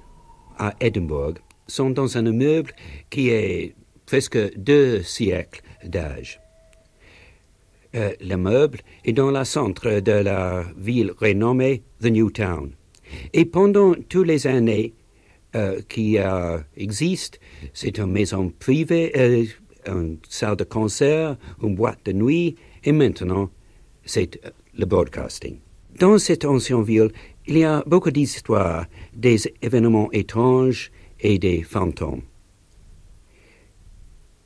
à 0.58 0.74
Édimbourg 0.82 1.36
sont 1.68 1.92
dans 1.92 2.18
un 2.18 2.26
immeuble 2.26 2.72
qui 3.12 3.30
est 3.30 3.76
presque 4.08 4.58
deux 4.58 5.04
siècles 5.04 5.62
d'âge. 5.84 6.42
Euh, 7.94 8.14
L'immeuble 8.20 8.80
est 9.04 9.14
dans 9.14 9.30
le 9.30 9.44
centre 9.44 10.00
de 10.00 10.12
la 10.12 10.64
ville 10.76 11.14
renommée 11.20 11.84
The 12.02 12.08
New 12.08 12.32
Town. 12.32 12.72
Et 13.34 13.46
pendant 13.46 13.94
toutes 14.10 14.26
les 14.26 14.48
années 14.48 14.96
euh, 15.56 15.82
qui 15.88 16.18
euh, 16.18 16.58
existent, 16.78 17.38
c'est 17.74 18.00
une 18.00 18.12
maison 18.12 18.52
privée, 18.58 19.12
euh, 19.16 19.46
une 19.88 20.18
salle 20.30 20.56
de 20.56 20.64
concert, 20.64 21.38
une 21.62 21.76
boîte 21.76 22.00
de 22.06 22.14
nuit, 22.14 22.56
et 22.84 22.92
maintenant, 22.92 23.52
c'est 24.04 24.42
le 24.74 24.86
broadcasting. 24.88 25.60
Dans 26.00 26.18
cette 26.18 26.44
ancienne 26.44 26.84
ville, 26.84 27.12
il 27.48 27.58
y 27.58 27.64
a 27.64 27.82
beaucoup 27.88 28.12
d'histoires, 28.12 28.86
des 29.14 29.38
événements 29.62 30.12
étranges 30.12 30.92
et 31.22 31.40
des 31.40 31.64
fantômes. 31.64 32.22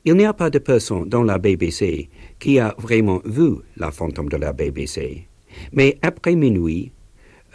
Il 0.04 0.14
n'y 0.14 0.24
a 0.24 0.32
pas 0.32 0.48
de 0.48 0.60
personne 0.60 1.08
dans 1.08 1.24
la 1.24 1.38
BBC 1.38 2.08
qui 2.38 2.60
a 2.60 2.74
vraiment 2.78 3.20
vu 3.24 3.56
la 3.76 3.90
fantôme 3.90 4.28
de 4.28 4.36
la 4.36 4.52
BBC. 4.52 5.26
Mais 5.72 5.98
après 6.02 6.36
minuit, 6.36 6.92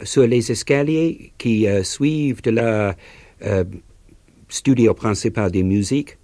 sur 0.04 0.28
les 0.28 0.52
escaliers 0.52 1.32
qui 1.38 1.66
euh, 1.66 1.82
suivent 1.84 2.42
de 2.42 2.52
la 2.52 2.98
euh, 3.44 3.64
studio 4.50 4.94
principal 4.94 5.52
de 5.52 5.62
musique, 5.62 6.18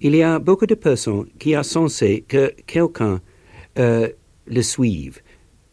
il 0.00 0.14
y 0.14 0.22
a 0.22 0.38
beaucoup 0.38 0.66
de 0.66 0.76
personnes 0.76 1.26
qui 1.40 1.56
ont 1.56 1.64
sensé 1.64 2.24
que 2.28 2.54
quelqu'un 2.64 3.20
euh, 3.80 4.08
le 4.46 4.62
suive 4.62 5.20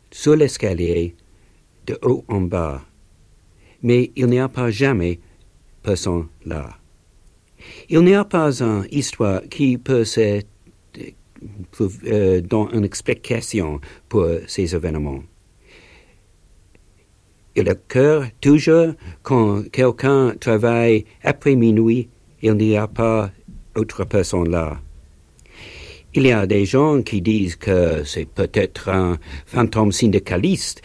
sur 0.10 0.36
l'escalier 0.36 1.16
de 1.86 1.98
haut 2.02 2.24
en 2.28 2.42
bas, 2.42 2.82
mais 3.82 4.12
il 4.16 4.28
n'y 4.28 4.40
a 4.40 4.50
pas 4.50 4.72
jamais 4.72 5.20
personne 5.84 6.28
là. 6.46 6.78
Il 7.90 8.02
n'y 8.02 8.14
a 8.14 8.26
pas 8.26 8.62
une 8.62 8.86
histoire 8.92 9.42
qui 9.50 9.78
peut 9.78 10.06
se 10.06 10.42
euh, 12.06 12.42
donner 12.42 12.74
une 12.74 12.86
explication 12.86 13.80
pour 14.10 14.28
ces 14.48 14.76
événements. 14.76 15.24
Il 17.56 17.70
occurre 17.70 18.28
toujours 18.42 18.94
quand 19.24 19.64
quelqu'un 19.72 20.36
travaille 20.40 21.06
après 21.24 21.56
minuit, 21.56 22.10
il 22.42 22.54
n'y 22.56 22.76
a 22.76 22.88
pas 22.88 23.32
autre 23.76 24.04
personne 24.04 24.50
là. 24.50 24.82
Il 26.18 26.26
y 26.26 26.32
a 26.32 26.48
des 26.48 26.66
gens 26.66 27.02
qui 27.02 27.22
disent 27.22 27.58
que 27.58 28.06
c'est 28.06 28.24
peut-être 28.26 28.88
un 28.88 29.18
fantôme 29.46 29.92
syndicaliste 29.92 30.82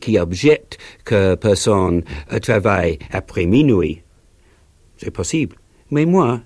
qui 0.00 0.18
objecte 0.18 0.78
que 1.04 1.34
personne 1.34 2.02
travaille 2.40 2.98
après 3.10 3.44
minuit. 3.44 4.00
C'est 4.96 5.10
possible. 5.10 5.56
Mais 5.90 6.06
moi, 6.06 6.40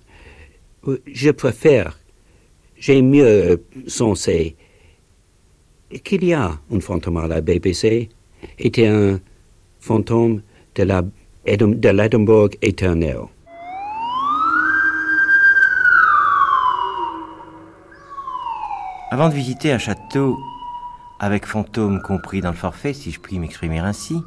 je 1.07 1.31
préfère, 1.31 2.01
j'ai 2.77 3.03
mieux 3.03 3.63
sensé 3.87 4.57
qu'il 6.03 6.25
y 6.25 6.33
a 6.33 6.59
un 6.73 6.81
fantôme 6.81 7.19
à 7.19 7.29
la 7.29 7.41
BBC, 7.41 8.09
était 8.59 8.89
un 8.89 9.21
fantôme 9.79 10.43
de 10.75 11.91
l'Edinburgh 11.91 12.57
éternel. 12.63 13.29
Avant 19.15 19.29
de 19.29 19.35
visiter 19.35 19.71
un 19.71 19.79
château 19.79 20.41
avec 21.21 21.47
fantômes 21.47 22.03
compris 22.03 22.41
dans 22.41 22.51
le 22.51 22.57
forfait, 22.57 22.93
si 22.93 23.13
je 23.13 23.21
puis 23.21 23.39
m'exprimer 23.39 23.79
ainsi, 23.79 24.21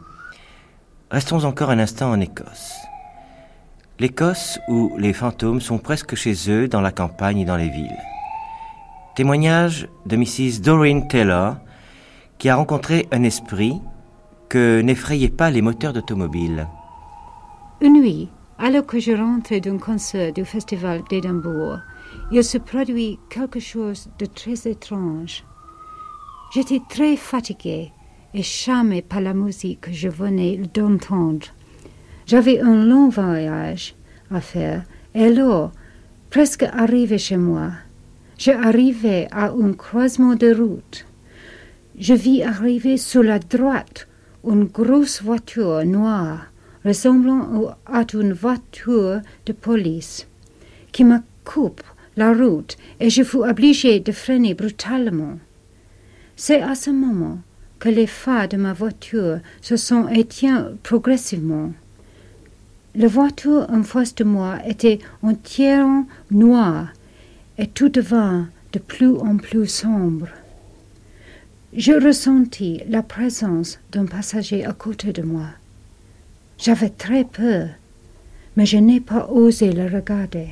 restons 1.11 1.43
encore 1.43 1.71
un 1.71 1.79
instant 1.79 2.09
en 2.09 2.21
Écosse. 2.21 2.71
L'Écosse 3.99 4.61
où 4.69 4.95
les 4.97 5.11
fantômes 5.11 5.59
sont 5.59 5.77
presque 5.77 6.15
chez 6.15 6.35
eux 6.49 6.69
dans 6.69 6.79
la 6.79 6.93
campagne 6.93 7.39
et 7.39 7.43
dans 7.43 7.57
les 7.57 7.67
villes. 7.67 7.99
Témoignage 9.17 9.89
de 10.05 10.15
Mrs. 10.15 10.61
Doreen 10.61 11.09
Taylor, 11.09 11.57
qui 12.37 12.47
a 12.47 12.55
rencontré 12.55 13.09
un 13.11 13.23
esprit 13.23 13.81
que 14.47 14.79
n'effrayait 14.79 15.27
pas 15.27 15.49
les 15.49 15.61
moteurs 15.61 15.91
d'automobile. 15.91 16.65
Une 17.81 17.99
nuit, 17.99 18.29
alors 18.57 18.85
que 18.85 18.99
je 18.99 19.11
rentrais 19.11 19.59
d'un 19.59 19.79
concert 19.79 20.31
du 20.31 20.45
Festival 20.45 21.03
d'Édimbourg, 21.09 21.79
il 22.31 22.43
se 22.43 22.57
produit 22.57 23.19
quelque 23.29 23.59
chose 23.59 24.09
de 24.19 24.25
très 24.25 24.69
étrange. 24.69 25.43
J'étais 26.53 26.81
très 26.89 27.15
fatiguée 27.15 27.91
et 28.33 28.43
charmée 28.43 29.01
par 29.01 29.21
la 29.21 29.33
musique 29.33 29.81
que 29.81 29.93
je 29.93 30.09
venais 30.09 30.57
d'entendre. 30.73 31.47
J'avais 32.25 32.59
un 32.59 32.85
long 32.85 33.09
voyage 33.09 33.95
à 34.31 34.41
faire 34.41 34.83
et 35.15 35.25
alors, 35.25 35.71
presque 36.29 36.63
arrivé 36.63 37.17
chez 37.17 37.37
moi, 37.37 37.71
j'arrivais 38.37 39.27
à 39.31 39.51
un 39.51 39.73
croisement 39.73 40.35
de 40.35 40.53
route. 40.53 41.05
Je 41.97 42.13
vis 42.13 42.43
arriver 42.43 42.97
sur 42.97 43.23
la 43.23 43.39
droite 43.39 44.07
une 44.43 44.65
grosse 44.65 45.21
voiture 45.21 45.83
noire 45.85 46.47
ressemblant 46.85 47.75
à 47.85 48.03
une 48.13 48.33
voiture 48.33 49.21
de 49.45 49.53
police 49.53 50.27
qui 50.91 51.03
me 51.03 51.17
coupe 51.43 51.83
la 52.17 52.33
route 52.33 52.75
et 52.99 53.09
je 53.09 53.23
fus 53.23 53.37
obligé 53.37 53.99
de 53.99 54.11
freiner 54.11 54.53
brutalement. 54.53 55.37
C'est 56.35 56.61
à 56.61 56.75
ce 56.75 56.89
moment 56.89 57.39
que 57.79 57.89
les 57.89 58.07
phares 58.07 58.49
de 58.49 58.57
ma 58.57 58.73
voiture 58.73 59.39
se 59.61 59.77
sont 59.77 60.07
éteints 60.09 60.71
progressivement. 60.83 61.71
La 62.95 63.07
voiture 63.07 63.67
en 63.69 63.83
face 63.83 64.15
de 64.15 64.23
moi 64.23 64.57
était 64.65 64.99
entièrement 65.21 66.07
noire 66.31 66.89
et 67.59 67.67
tout 67.67 67.89
devint 67.89 68.47
de 68.73 68.79
plus 68.79 69.15
en 69.17 69.37
plus 69.37 69.67
sombre. 69.67 70.27
Je 71.73 71.93
ressentis 71.93 72.81
la 72.89 73.03
présence 73.03 73.77
d'un 73.91 74.05
passager 74.05 74.65
à 74.65 74.73
côté 74.73 75.13
de 75.13 75.21
moi. 75.21 75.47
J'avais 76.57 76.89
très 76.89 77.23
peur, 77.23 77.69
mais 78.55 78.65
je 78.65 78.77
n'ai 78.77 78.99
pas 78.99 79.27
osé 79.29 79.71
le 79.71 79.85
regarder. 79.85 80.47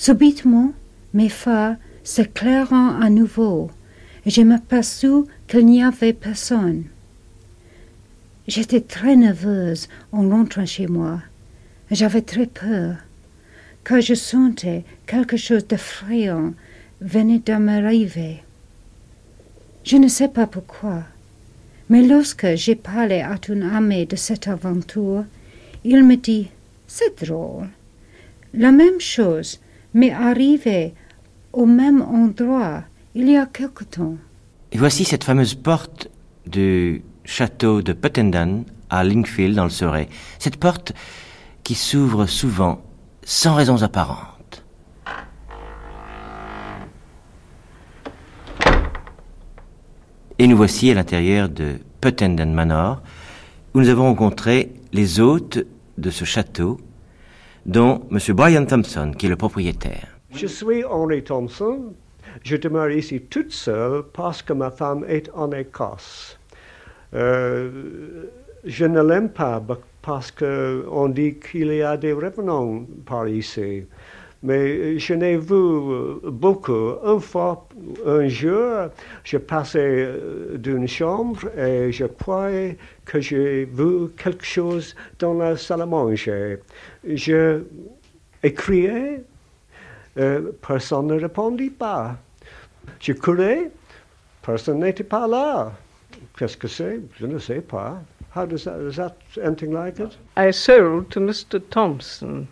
Subitement, 0.00 0.72
mes 1.12 1.28
phares 1.28 1.76
s'éclairant 2.04 2.98
à 3.02 3.10
nouveau, 3.10 3.70
et 4.24 4.30
je 4.30 4.40
m'aperçus 4.40 5.24
qu'il 5.46 5.66
n'y 5.66 5.82
avait 5.82 6.14
personne. 6.14 6.84
J'étais 8.48 8.80
très 8.80 9.14
nerveuse 9.14 9.88
en 10.10 10.26
rentrant 10.26 10.64
chez 10.64 10.86
moi. 10.86 11.20
J'avais 11.90 12.22
très 12.22 12.46
peur, 12.46 12.96
car 13.84 14.00
je 14.00 14.14
sentais 14.14 14.84
quelque 15.06 15.36
chose 15.36 15.66
d'effrayant 15.66 16.54
venait 17.02 17.40
de 17.40 17.52
m'arriver. 17.56 18.42
Je 19.84 19.98
ne 19.98 20.08
sais 20.08 20.28
pas 20.28 20.46
pourquoi, 20.46 21.02
mais 21.90 22.00
lorsque 22.00 22.54
j'ai 22.54 22.74
parlé 22.74 23.20
à 23.20 23.36
ton 23.36 23.60
ami 23.60 24.06
de 24.06 24.16
cette 24.16 24.48
aventure, 24.48 25.26
il 25.84 26.02
me 26.04 26.16
dit 26.16 26.48
C'est 26.86 27.22
drôle. 27.22 27.68
La 28.54 28.72
même 28.72 28.98
chose 28.98 29.60
m'est 29.94 30.12
arrivée 30.12 30.94
au 31.52 31.66
même 31.66 32.02
endroit 32.02 32.84
il 33.14 33.28
y 33.28 33.36
a 33.36 33.46
quelque 33.46 33.84
temps. 33.84 34.16
Et 34.72 34.78
voici 34.78 35.04
cette 35.04 35.24
fameuse 35.24 35.54
porte 35.54 36.08
du 36.46 37.02
château 37.24 37.82
de 37.82 37.92
Puttenden 37.92 38.64
à 38.88 39.04
Lingfield 39.04 39.56
dans 39.56 39.64
le 39.64 39.70
Surrey. 39.70 40.08
Cette 40.38 40.56
porte 40.56 40.92
qui 41.64 41.74
s'ouvre 41.74 42.26
souvent 42.26 42.82
sans 43.24 43.54
raisons 43.54 43.82
apparentes. 43.82 44.64
Et 50.38 50.46
nous 50.46 50.56
voici 50.56 50.90
à 50.90 50.94
l'intérieur 50.94 51.48
de 51.48 51.74
Puttenden 52.00 52.54
Manor, 52.54 53.02
où 53.74 53.80
nous 53.80 53.88
avons 53.88 54.04
rencontré 54.04 54.72
les 54.92 55.20
hôtes 55.20 55.58
de 55.98 56.10
ce 56.10 56.24
château, 56.24 56.80
dont 57.66 58.02
M. 58.10 58.18
Brian 58.34 58.64
Thompson, 58.64 59.12
qui 59.16 59.26
est 59.26 59.28
le 59.28 59.36
propriétaire. 59.36 60.06
Je 60.32 60.46
suis 60.46 60.84
Henry 60.84 61.22
Thompson. 61.22 61.92
Je 62.42 62.56
demeure 62.56 62.90
ici 62.90 63.20
toute 63.20 63.52
seule 63.52 64.04
parce 64.12 64.42
que 64.42 64.52
ma 64.52 64.70
femme 64.70 65.04
est 65.08 65.30
en 65.34 65.50
Écosse. 65.52 66.38
Euh, 67.14 67.70
je 68.64 68.84
ne 68.84 69.02
l'aime 69.02 69.30
pas 69.30 69.62
parce 70.02 70.30
qu'on 70.30 71.08
dit 71.08 71.36
qu'il 71.38 71.72
y 71.72 71.82
a 71.82 71.96
des 71.96 72.12
revenants 72.12 72.84
par 73.04 73.28
ici. 73.28 73.84
Mais 74.42 74.98
je 74.98 75.12
n'ai 75.14 75.36
vu 75.36 76.20
beaucoup. 76.30 76.94
Une 77.04 77.20
fois, 77.20 77.68
un 78.06 78.26
jour, 78.28 78.88
je 79.22 79.36
passais 79.36 80.08
d'une 80.54 80.88
chambre 80.88 81.40
et 81.58 81.92
je 81.92 82.06
croyais 82.06 82.78
que 83.04 83.20
j'ai 83.20 83.66
vu 83.66 84.08
quelque 84.16 84.46
chose 84.46 84.96
dans 85.18 85.34
la 85.34 85.58
salle 85.58 85.82
à 85.82 85.86
manger. 85.86 86.58
Je 87.04 87.62
crié, 88.48 89.22
euh, 90.16 90.52
personne 90.66 91.08
ne 91.08 91.20
répondit 91.20 91.70
pas. 91.70 92.16
Je 92.98 93.12
courais, 93.12 93.70
personne 94.42 94.80
n'était 94.80 95.04
pas 95.04 95.26
là. 95.28 95.72
Qu'est-ce 96.38 96.56
que 96.56 96.68
c'est? 96.68 97.00
Je 97.18 97.26
ne 97.26 97.38
sais 97.38 97.60
pas. 97.60 98.02
How 98.34 98.46
does 98.46 98.64
that, 98.64 98.80
is 98.80 98.96
that 98.96 99.16
anything 99.42 99.72
like 99.72 99.98
it? 99.98 100.16
I 100.36 100.52
sold 100.52 101.10
to 101.10 101.20
Mr. 101.20 101.60
Thompson, 101.70 102.46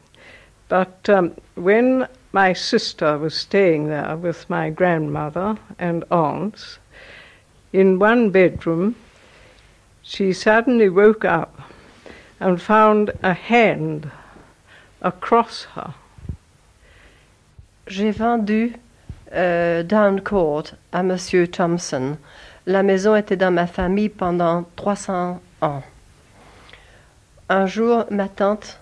but 0.68 1.09
um, 1.09 1.35
when 1.54 2.07
my 2.33 2.52
sister 2.52 3.18
was 3.18 3.35
staying 3.35 3.88
there 3.88 4.16
with 4.16 4.48
my 4.50 4.70
grandmother 4.70 5.57
and 5.78 6.04
aunts, 6.11 6.78
in 7.72 7.98
one 7.98 8.31
bedroom, 8.31 8.94
she 10.02 10.33
suddenly 10.33 10.88
woke 10.88 11.24
up 11.24 11.61
and 12.40 12.61
found 12.61 13.11
a 13.22 13.35
hand 13.35 14.11
across 15.02 15.64
her. 15.74 15.94
J'ai 17.87 18.12
vendu 18.12 18.74
euh, 19.33 19.83
Downcourt 19.83 20.74
à 20.92 21.02
Monsieur 21.02 21.46
Thompson. 21.46 22.18
La 22.66 22.83
maison 22.83 23.16
était 23.16 23.37
dans 23.37 23.50
ma 23.52 23.66
famille 23.66 24.11
pendant 24.11 24.66
300 24.76 25.40
ans. 25.62 25.83
Un 27.48 27.66
jour, 27.66 28.04
ma 28.11 28.28
tante 28.28 28.78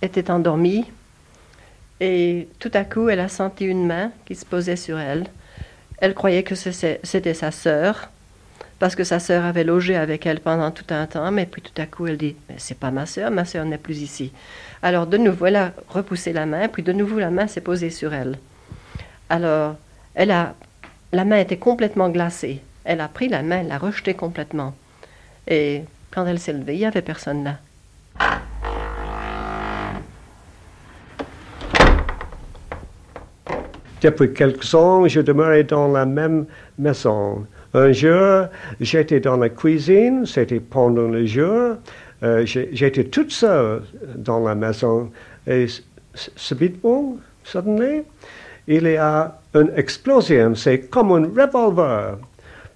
était 0.00 0.30
endormie 0.30 0.90
et 2.00 2.48
tout 2.58 2.70
à 2.74 2.84
coup, 2.84 3.08
elle 3.08 3.20
a 3.20 3.28
senti 3.28 3.64
une 3.64 3.86
main 3.86 4.12
qui 4.24 4.34
se 4.34 4.44
posait 4.44 4.76
sur 4.76 4.98
elle. 4.98 5.26
Elle 5.98 6.14
croyait 6.14 6.44
que 6.44 6.54
c'était 6.54 7.34
sa 7.34 7.50
sœur 7.50 8.10
parce 8.78 8.94
que 8.94 9.02
sa 9.02 9.18
sœur 9.18 9.44
avait 9.44 9.64
logé 9.64 9.96
avec 9.96 10.24
elle 10.26 10.38
pendant 10.38 10.70
tout 10.70 10.84
un 10.90 11.06
temps, 11.06 11.32
mais 11.32 11.46
puis 11.46 11.62
tout 11.62 11.82
à 11.82 11.86
coup, 11.86 12.06
elle 12.06 12.16
dit 12.16 12.36
Mais 12.48 12.54
c'est 12.58 12.78
pas 12.78 12.92
ma 12.92 13.06
sœur, 13.06 13.30
ma 13.32 13.44
sœur 13.44 13.64
n'est 13.64 13.78
plus 13.78 14.02
ici. 14.02 14.32
Alors, 14.82 15.08
de 15.08 15.16
nouveau, 15.16 15.46
elle 15.46 15.56
a 15.56 15.72
repoussé 15.88 16.32
la 16.32 16.46
main, 16.46 16.68
puis 16.68 16.84
de 16.84 16.92
nouveau, 16.92 17.18
la 17.18 17.30
main 17.30 17.48
s'est 17.48 17.60
posée 17.60 17.90
sur 17.90 18.14
elle. 18.14 18.38
Alors, 19.28 19.76
elle 20.14 20.30
a, 20.30 20.54
la 21.12 21.24
main 21.24 21.38
était 21.38 21.56
complètement 21.56 22.08
glacée. 22.10 22.62
Elle 22.84 23.00
a 23.00 23.08
pris 23.08 23.28
la 23.28 23.42
main, 23.42 23.60
elle 23.60 23.68
l'a 23.68 23.78
rejetée 23.78 24.14
complètement. 24.14 24.74
Et 25.48 25.82
quand 26.12 26.26
elle 26.26 26.38
s'est 26.38 26.52
levée, 26.52 26.74
il 26.74 26.78
n'y 26.78 26.86
avait 26.86 27.02
personne 27.02 27.42
là. 27.42 27.58
Depuis 34.00 34.32
quelques 34.32 34.72
ans, 34.74 35.08
je 35.08 35.20
demeurais 35.20 35.64
dans 35.64 35.88
la 35.88 36.06
même 36.06 36.46
maison. 36.78 37.44
Un 37.74 37.90
jour, 37.90 38.46
j'étais 38.80 39.18
dans 39.18 39.36
la 39.36 39.48
cuisine, 39.48 40.24
c'était 40.24 40.60
pendant 40.60 41.08
le 41.08 41.26
jour. 41.26 41.76
Euh, 42.22 42.46
j'étais 42.46 43.04
toute 43.04 43.32
seule 43.32 43.82
dans 44.16 44.46
la 44.46 44.54
maison. 44.54 45.10
Et 45.48 45.66
subitement, 46.14 47.16
suddenly, 47.42 48.04
il 48.68 48.84
y 48.84 48.96
a 48.96 49.36
une 49.54 49.72
explosion. 49.76 50.54
C'est 50.54 50.88
comme 50.88 51.10
un 51.10 51.24
revolver. 51.24 52.18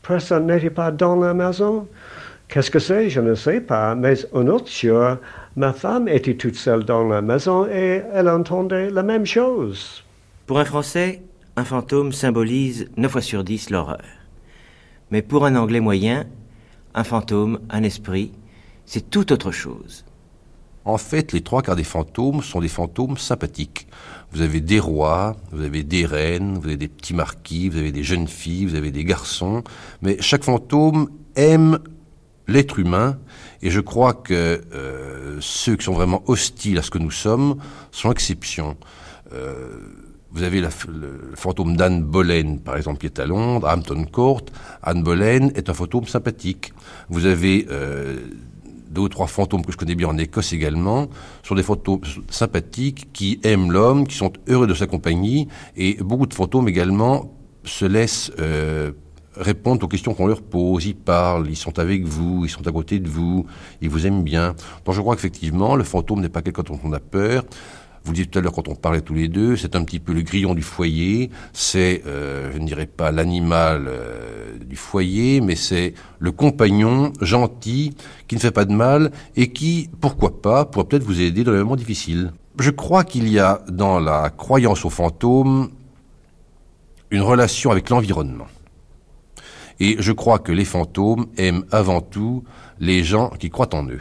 Personne 0.02 0.46
n'était 0.46 0.70
pas 0.70 0.90
dans 0.90 1.16
la 1.16 1.34
maison. 1.34 1.86
Qu'est-ce 2.48 2.70
que 2.70 2.80
c'est? 2.80 3.08
Je 3.08 3.20
ne 3.20 3.36
sais 3.36 3.60
pas. 3.60 3.94
Mais 3.94 4.14
un 4.34 4.48
autre 4.48 4.70
jour, 4.70 5.18
ma 5.54 5.72
femme 5.72 6.08
était 6.08 6.34
toute 6.34 6.56
seule 6.56 6.84
dans 6.84 7.06
la 7.06 7.22
maison 7.22 7.66
et 7.66 8.02
elle 8.12 8.28
entendait 8.28 8.90
la 8.90 9.04
même 9.04 9.24
chose. 9.24 10.01
Pour 10.46 10.58
un 10.58 10.64
Français, 10.64 11.22
un 11.54 11.64
fantôme 11.64 12.12
symbolise 12.12 12.90
9 12.96 13.12
fois 13.12 13.20
sur 13.20 13.44
10 13.44 13.70
l'horreur. 13.70 14.02
Mais 15.12 15.22
pour 15.22 15.46
un 15.46 15.54
Anglais 15.54 15.78
moyen, 15.78 16.26
un 16.94 17.04
fantôme, 17.04 17.60
un 17.70 17.84
esprit, 17.84 18.32
c'est 18.84 19.08
tout 19.08 19.32
autre 19.32 19.52
chose. 19.52 20.04
En 20.84 20.98
fait, 20.98 21.32
les 21.32 21.42
trois 21.42 21.62
quarts 21.62 21.76
des 21.76 21.84
fantômes 21.84 22.42
sont 22.42 22.58
des 22.58 22.68
fantômes 22.68 23.16
sympathiques. 23.16 23.86
Vous 24.32 24.40
avez 24.40 24.60
des 24.60 24.80
rois, 24.80 25.36
vous 25.52 25.62
avez 25.62 25.84
des 25.84 26.04
reines, 26.04 26.58
vous 26.58 26.66
avez 26.66 26.76
des 26.76 26.88
petits 26.88 27.14
marquis, 27.14 27.68
vous 27.68 27.78
avez 27.78 27.92
des 27.92 28.02
jeunes 28.02 28.26
filles, 28.26 28.66
vous 28.66 28.74
avez 28.74 28.90
des 28.90 29.04
garçons, 29.04 29.62
mais 30.00 30.16
chaque 30.20 30.42
fantôme 30.42 31.08
aime 31.36 31.78
l'être 32.48 32.80
humain, 32.80 33.16
et 33.62 33.70
je 33.70 33.78
crois 33.80 34.12
que 34.12 34.60
euh, 34.74 35.38
ceux 35.40 35.76
qui 35.76 35.84
sont 35.84 35.92
vraiment 35.92 36.24
hostiles 36.26 36.78
à 36.78 36.82
ce 36.82 36.90
que 36.90 36.98
nous 36.98 37.12
sommes 37.12 37.58
sont 37.92 38.10
exceptions. 38.10 38.76
Euh, 39.32 39.78
vous 40.32 40.42
avez 40.42 40.60
le 40.60 40.68
fantôme 41.34 41.76
d'Anne 41.76 42.02
Boleyn, 42.02 42.56
par 42.56 42.76
exemple, 42.76 42.98
qui 42.98 43.06
est 43.06 43.18
à 43.18 43.26
Londres, 43.26 43.66
à 43.66 43.74
Hampton 43.74 44.04
Court. 44.10 44.42
Anne 44.82 45.02
Boleyn 45.02 45.50
est 45.54 45.68
un 45.68 45.74
fantôme 45.74 46.06
sympathique. 46.06 46.72
Vous 47.10 47.26
avez 47.26 47.66
euh, 47.70 48.16
deux 48.90 49.02
ou 49.02 49.08
trois 49.08 49.26
fantômes 49.26 49.64
que 49.64 49.72
je 49.72 49.76
connais 49.76 49.94
bien 49.94 50.08
en 50.08 50.18
Écosse 50.18 50.52
également, 50.52 51.08
sont 51.42 51.54
des 51.54 51.62
fantômes 51.62 52.00
sympathiques 52.30 53.12
qui 53.12 53.40
aiment 53.42 53.72
l'homme, 53.72 54.06
qui 54.06 54.16
sont 54.16 54.32
heureux 54.48 54.66
de 54.66 54.74
sa 54.74 54.86
compagnie, 54.86 55.48
et 55.76 55.94
beaucoup 55.94 56.26
de 56.26 56.34
fantômes 56.34 56.68
également 56.68 57.32
se 57.64 57.84
laissent 57.84 58.32
euh, 58.40 58.92
répondent 59.36 59.82
aux 59.82 59.88
questions 59.88 60.14
qu'on 60.14 60.26
leur 60.26 60.42
pose, 60.42 60.84
ils 60.86 60.94
parlent, 60.94 61.48
ils 61.48 61.56
sont 61.56 61.78
avec 61.78 62.04
vous, 62.04 62.44
ils 62.44 62.50
sont 62.50 62.66
à 62.66 62.72
côté 62.72 62.98
de 62.98 63.08
vous, 63.08 63.46
ils 63.80 63.88
vous 63.88 64.06
aiment 64.06 64.22
bien. 64.22 64.54
Donc 64.84 64.94
je 64.94 65.00
crois 65.00 65.14
qu'effectivement, 65.14 65.76
le 65.76 65.84
fantôme 65.84 66.20
n'est 66.20 66.28
pas 66.28 66.42
quelqu'un 66.42 66.62
dont 66.62 66.78
on 66.84 66.92
a 66.92 67.00
peur, 67.00 67.44
vous 68.04 68.10
le 68.10 68.16
disiez 68.16 68.26
tout 68.26 68.38
à 68.38 68.42
l'heure 68.42 68.52
quand 68.52 68.68
on 68.68 68.74
parlait 68.74 69.00
tous 69.00 69.14
les 69.14 69.28
deux, 69.28 69.56
c'est 69.56 69.76
un 69.76 69.84
petit 69.84 70.00
peu 70.00 70.12
le 70.12 70.22
grillon 70.22 70.54
du 70.54 70.62
foyer, 70.62 71.30
c'est, 71.52 72.02
euh, 72.06 72.50
je 72.52 72.58
ne 72.58 72.66
dirais 72.66 72.86
pas 72.86 73.12
l'animal 73.12 73.84
euh, 73.86 74.58
du 74.58 74.76
foyer, 74.76 75.40
mais 75.40 75.54
c'est 75.54 75.94
le 76.18 76.32
compagnon 76.32 77.12
gentil 77.20 77.94
qui 78.26 78.34
ne 78.34 78.40
fait 78.40 78.50
pas 78.50 78.64
de 78.64 78.72
mal 78.72 79.12
et 79.36 79.52
qui, 79.52 79.88
pourquoi 80.00 80.42
pas, 80.42 80.64
pourrait 80.64 80.86
peut-être 80.86 81.04
vous 81.04 81.20
aider 81.20 81.44
dans 81.44 81.52
les 81.52 81.58
moments 81.58 81.76
difficiles. 81.76 82.32
Je 82.58 82.70
crois 82.70 83.04
qu'il 83.04 83.28
y 83.28 83.38
a 83.38 83.62
dans 83.68 84.00
la 84.00 84.30
croyance 84.30 84.84
aux 84.84 84.90
fantômes 84.90 85.70
une 87.10 87.22
relation 87.22 87.70
avec 87.70 87.88
l'environnement. 87.88 88.46
Et 89.80 89.96
je 89.98 90.12
crois 90.12 90.38
que 90.38 90.52
les 90.52 90.64
fantômes 90.64 91.26
aiment 91.36 91.64
avant 91.70 92.00
tout 92.00 92.44
les 92.80 93.04
gens 93.04 93.30
qui 93.30 93.50
croient 93.50 93.74
en 93.74 93.86
eux. 93.86 94.00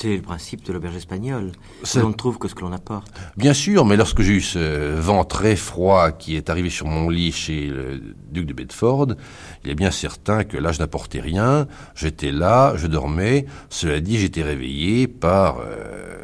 C'est 0.00 0.14
le 0.14 0.22
principe 0.22 0.64
de 0.64 0.72
l'auberge 0.72 0.94
espagnole. 0.94 1.50
On 1.96 2.10
ne 2.10 2.12
trouve 2.12 2.38
que 2.38 2.46
ce 2.46 2.54
que 2.54 2.60
l'on 2.60 2.70
apporte. 2.70 3.12
Bien 3.36 3.52
sûr, 3.52 3.84
mais 3.84 3.96
lorsque 3.96 4.22
j'ai 4.22 4.34
eu 4.34 4.40
ce 4.40 4.94
vent 4.94 5.24
très 5.24 5.56
froid 5.56 6.12
qui 6.12 6.36
est 6.36 6.50
arrivé 6.50 6.70
sur 6.70 6.86
mon 6.86 7.10
lit 7.10 7.32
chez 7.32 7.66
le 7.66 8.00
duc 8.30 8.46
de 8.46 8.52
Bedford, 8.52 9.08
il 9.64 9.70
est 9.72 9.74
bien 9.74 9.90
certain 9.90 10.44
que 10.44 10.56
là, 10.56 10.70
je 10.70 10.78
n'apportais 10.78 11.18
rien. 11.18 11.66
J'étais 11.96 12.30
là, 12.30 12.74
je 12.76 12.86
dormais. 12.86 13.46
Cela 13.70 13.98
dit, 13.98 14.18
j'étais 14.18 14.44
réveillé 14.44 15.08
par, 15.08 15.58
euh, 15.66 16.22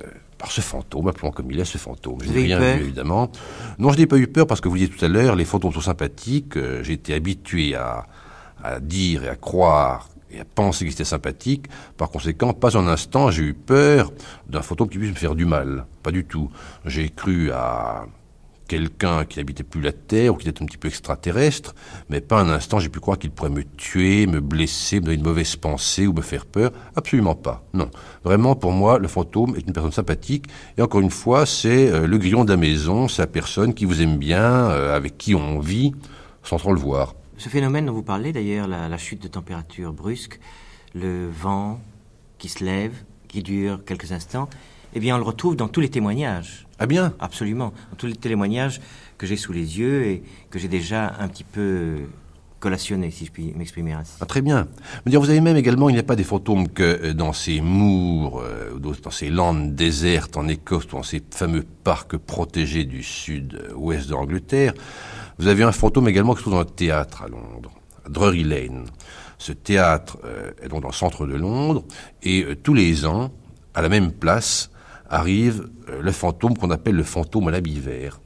ce 0.49 0.61
fantôme, 0.61 1.09
appelons 1.09 1.33
comme 1.33 1.51
il 1.51 1.59
est, 1.59 1.65
ce 1.65 1.79
fantôme. 1.79 2.19
Je 2.23 2.31
n'ai 2.31 2.45
rien 2.45 2.59
peur 2.59 2.77
vu, 2.77 2.83
évidemment. 2.85 3.33
Non, 3.81 3.91
je 3.91 3.99
n'ai 3.99 4.07
pas 4.07 4.19
eu 4.19 4.29
peur 4.29 4.47
parce 4.47 4.61
que 4.61 4.69
vous 4.69 4.77
disiez 4.77 4.95
tout 4.95 5.05
à 5.05 5.09
l'heure, 5.09 5.35
les 5.35 5.45
fantômes 5.45 5.73
sont 5.73 5.81
sympathiques. 5.81 6.57
Euh, 6.57 6.85
été 6.85 7.13
habitué 7.13 7.75
à, 7.75 8.07
à 8.63 8.79
dire 8.79 9.25
et 9.25 9.29
à 9.29 9.35
croire 9.35 10.11
et 10.35 10.41
à 10.41 10.45
penser 10.45 10.85
qu'ils 10.85 10.95
étaient 10.95 11.05
sympathiques. 11.05 11.67
Par 11.97 12.11
conséquent, 12.11 12.53
pas 12.53 12.77
un 12.77 12.87
instant, 12.87 13.31
j'ai 13.31 13.43
eu 13.43 13.55
peur 13.55 14.13
d'un 14.49 14.63
fantôme 14.63 14.89
qui 14.89 14.99
puisse 14.99 15.11
me 15.11 15.17
faire 15.17 15.35
du 15.35 15.45
mal. 15.45 15.87
Pas 16.03 16.11
du 16.11 16.25
tout. 16.25 16.51
J'ai 16.85 17.09
cru 17.09 17.51
à 17.53 18.07
quelqu'un 18.69 19.25
qui 19.25 19.39
n'habitait 19.39 19.63
plus 19.63 19.81
la 19.81 19.93
Terre 19.93 20.35
ou 20.35 20.37
qui 20.37 20.49
était 20.49 20.63
un 20.63 20.67
petit 20.67 20.79
peu 20.79 20.89
extraterrestre, 20.89 21.75
mais 22.09 22.21
pas 22.21 22.41
un 22.41 22.49
instant 22.49 22.79
j'ai 22.79 22.89
pu 22.89 23.01
croire 23.01 23.19
qu'il 23.19 23.31
pourrait 23.31 23.51
me 23.51 23.63
tuer, 23.63 24.27
me 24.27 24.41
blesser, 24.41 25.01
me 25.01 25.07
donner 25.07 25.19
une 25.19 25.25
mauvaise 25.25 25.57
pensée 25.57 26.07
ou 26.07 26.13
me 26.13 26.23
faire 26.23 26.47
peur. 26.47 26.73
Absolument 26.97 27.35
pas. 27.35 27.65
Non. 27.75 27.91
Vraiment, 28.25 28.57
pour 28.57 28.73
moi, 28.73 28.99
le 28.99 29.09
fantôme 29.09 29.55
est 29.57 29.67
une 29.67 29.73
personne 29.73 29.93
sympathique. 29.93 30.47
Et 30.79 30.83
encore 30.83 31.01
une 31.01 31.11
fois, 31.11 31.47
c'est 31.47 31.91
euh, 31.91 32.07
le 32.07 32.19
grillon 32.19 32.45
de 32.45 32.51
la 32.51 32.57
maison, 32.57 33.09
c'est 33.09 33.23
la 33.23 33.27
personne 33.27 33.75
qui 33.75 33.85
vous 33.85 34.01
aime 34.03 34.17
bien, 34.17 34.71
euh, 34.71 34.97
avec 34.97 35.19
qui 35.19 35.35
on 35.35 35.59
vit, 35.59 35.93
sans 36.43 36.57
trop 36.57 36.73
le 36.73 36.81
voir. 36.81 37.15
Ce 37.37 37.49
phénomène 37.49 37.87
dont 37.87 37.93
vous 37.93 38.03
parlez, 38.03 38.33
d'ailleurs, 38.33 38.69
la, 38.69 38.89
la 38.89 38.99
chute 38.99 39.23
de 39.23 39.29
température 39.29 39.93
brusque, 39.93 40.39
le 40.95 41.29
vent 41.29 41.81
qui 42.39 42.49
se 42.49 42.65
lève, 42.65 42.95
qui 43.29 43.43
dure 43.43 43.85
quelques 43.85 44.13
instants, 44.13 44.49
eh 44.95 45.01
bien, 45.01 45.17
on 45.17 45.19
le 45.19 45.25
retrouve 45.25 45.57
dans 45.57 45.67
tous 45.69 45.81
les 45.81 45.91
témoignages. 45.91 46.67
Ah 46.79 46.87
bien? 46.87 47.15
Absolument. 47.19 47.73
Dans 47.91 47.97
tous 47.97 48.07
les 48.07 48.15
témoignages 48.15 48.81
que 49.19 49.27
j'ai 49.27 49.37
sous 49.37 49.53
les 49.53 49.79
yeux 49.79 50.07
et 50.07 50.23
que 50.51 50.59
j'ai 50.59 50.69
déjà 50.69 51.15
un 51.19 51.27
petit 51.29 51.45
peu 51.45 51.97
si 52.77 53.25
je 53.27 53.31
puis 53.31 53.53
m'exprimer 53.57 53.93
ainsi. 53.93 54.13
Ah, 54.21 54.27
très 54.27 54.43
bien. 54.43 54.69
Dire, 55.07 55.21
vous 55.21 55.31
avez 55.31 55.41
même 55.41 55.57
également, 55.57 55.89
il 55.89 55.95
n'y 55.95 55.99
a 55.99 56.05
pas 56.05 56.17
des 56.17 56.25
fantômes 56.25 56.69
que 56.69 56.83
euh, 56.83 57.15
dans 57.15 57.33
ces 57.33 57.61
moors, 57.61 58.41
euh, 58.41 58.79
dans 58.79 59.11
ces 59.11 59.31
landes 59.31 59.75
désertes 59.75 60.37
en 60.37 60.49
Écosse, 60.49 60.89
dans 60.89 61.03
ces 61.03 61.23
fameux 61.31 61.65
parcs 61.85 62.17
protégés 62.17 62.85
du 62.85 63.03
sud-ouest 63.03 64.09
de 64.09 64.13
l'Angleterre. 64.13 64.75
Vous 65.39 65.49
avez 65.49 65.63
un 65.63 65.73
fantôme 65.73 66.09
également 66.09 66.33
qui 66.33 66.39
se 66.39 66.43
trouve 66.43 66.55
dans 66.55 66.61
le 66.61 66.67
théâtre 66.67 67.23
à 67.23 67.29
Londres, 67.29 67.73
à 68.07 68.09
Drury 68.09 68.45
Lane. 68.45 68.85
Ce 69.39 69.53
théâtre 69.53 70.19
euh, 70.25 70.53
est 70.63 70.69
donc 70.69 70.83
dans 70.83 70.89
le 70.89 70.95
centre 70.95 71.27
de 71.27 71.35
Londres, 71.35 71.85
et 72.23 72.47
tous 72.63 72.75
les 72.75 73.05
ans, 73.05 73.31
à 73.75 73.83
la 73.83 73.89
même 73.89 74.13
place, 74.13 74.71
arrive 75.11 75.69
le 76.01 76.13
fantôme 76.13 76.57
qu'on 76.57 76.71
appelle 76.71 76.95
le 76.95 77.03
fantôme 77.03 77.49
à 77.49 77.51
l'habit 77.51 77.79
vert. 77.79 78.21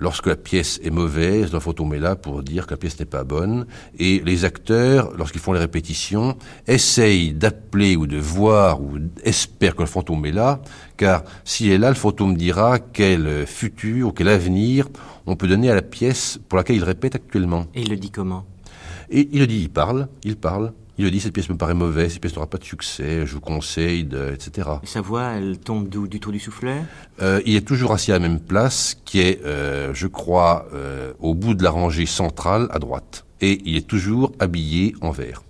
Lorsque 0.00 0.26
la 0.26 0.36
pièce 0.36 0.80
est 0.82 0.90
mauvaise, 0.90 1.52
le 1.52 1.60
fantôme 1.60 1.92
est 1.92 1.98
là 1.98 2.16
pour 2.16 2.42
dire 2.42 2.66
que 2.66 2.70
la 2.72 2.78
pièce 2.78 2.98
n'est 2.98 3.06
pas 3.06 3.22
bonne. 3.22 3.66
Et 3.98 4.22
les 4.24 4.46
acteurs, 4.46 5.12
lorsqu'ils 5.16 5.42
font 5.42 5.52
les 5.52 5.60
répétitions, 5.60 6.38
essayent 6.66 7.34
d'appeler 7.34 7.96
ou 7.96 8.06
de 8.06 8.16
voir 8.16 8.80
ou 8.80 8.98
espèrent 9.24 9.76
que 9.76 9.82
le 9.82 9.86
fantôme 9.86 10.24
est 10.24 10.32
là, 10.32 10.62
car 10.96 11.22
s'il 11.44 11.70
est 11.70 11.76
là, 11.78 11.90
le 11.90 11.94
fantôme 11.94 12.34
dira 12.34 12.78
quel 12.78 13.46
futur 13.46 14.08
ou 14.08 14.12
quel 14.12 14.28
avenir 14.28 14.88
on 15.26 15.36
peut 15.36 15.48
donner 15.48 15.70
à 15.70 15.74
la 15.74 15.82
pièce 15.82 16.40
pour 16.48 16.56
laquelle 16.56 16.76
il 16.76 16.84
répète 16.84 17.14
actuellement. 17.14 17.66
Et 17.74 17.82
il 17.82 17.90
le 17.90 17.96
dit 17.96 18.10
comment? 18.10 18.46
Et 19.10 19.28
il 19.32 19.40
le 19.40 19.46
dit, 19.46 19.60
il 19.60 19.70
parle, 19.70 20.08
il 20.24 20.36
parle. 20.36 20.72
Il 20.98 21.04
le 21.04 21.10
dit, 21.10 21.20
cette 21.20 21.32
pièce 21.32 21.48
me 21.48 21.56
paraît 21.56 21.74
mauvaise, 21.74 22.12
cette 22.12 22.20
pièce 22.20 22.34
n'aura 22.34 22.48
pas 22.48 22.58
de 22.58 22.64
succès, 22.64 23.24
je 23.24 23.32
vous 23.32 23.40
conseille, 23.40 24.04
de, 24.04 24.32
etc. 24.32 24.68
Et 24.82 24.86
sa 24.86 25.00
voix, 25.00 25.32
elle 25.36 25.58
tombe 25.58 25.88
d'où? 25.88 26.06
Du 26.06 26.20
tour 26.20 26.32
du 26.32 26.38
soufflet? 26.38 26.82
Euh, 27.22 27.40
il 27.46 27.56
est 27.56 27.66
toujours 27.66 27.92
assis 27.92 28.10
à 28.10 28.14
la 28.14 28.20
même 28.20 28.40
place, 28.40 29.00
qui 29.04 29.20
est, 29.20 29.44
euh, 29.44 29.94
je 29.94 30.06
crois, 30.06 30.66
euh, 30.74 31.12
au 31.20 31.34
bout 31.34 31.54
de 31.54 31.62
la 31.62 31.70
rangée 31.70 32.06
centrale, 32.06 32.68
à 32.70 32.78
droite. 32.78 33.24
Et 33.40 33.60
il 33.64 33.76
est 33.76 33.86
toujours 33.86 34.32
habillé 34.40 34.94
en 35.00 35.10
vert. 35.10 35.42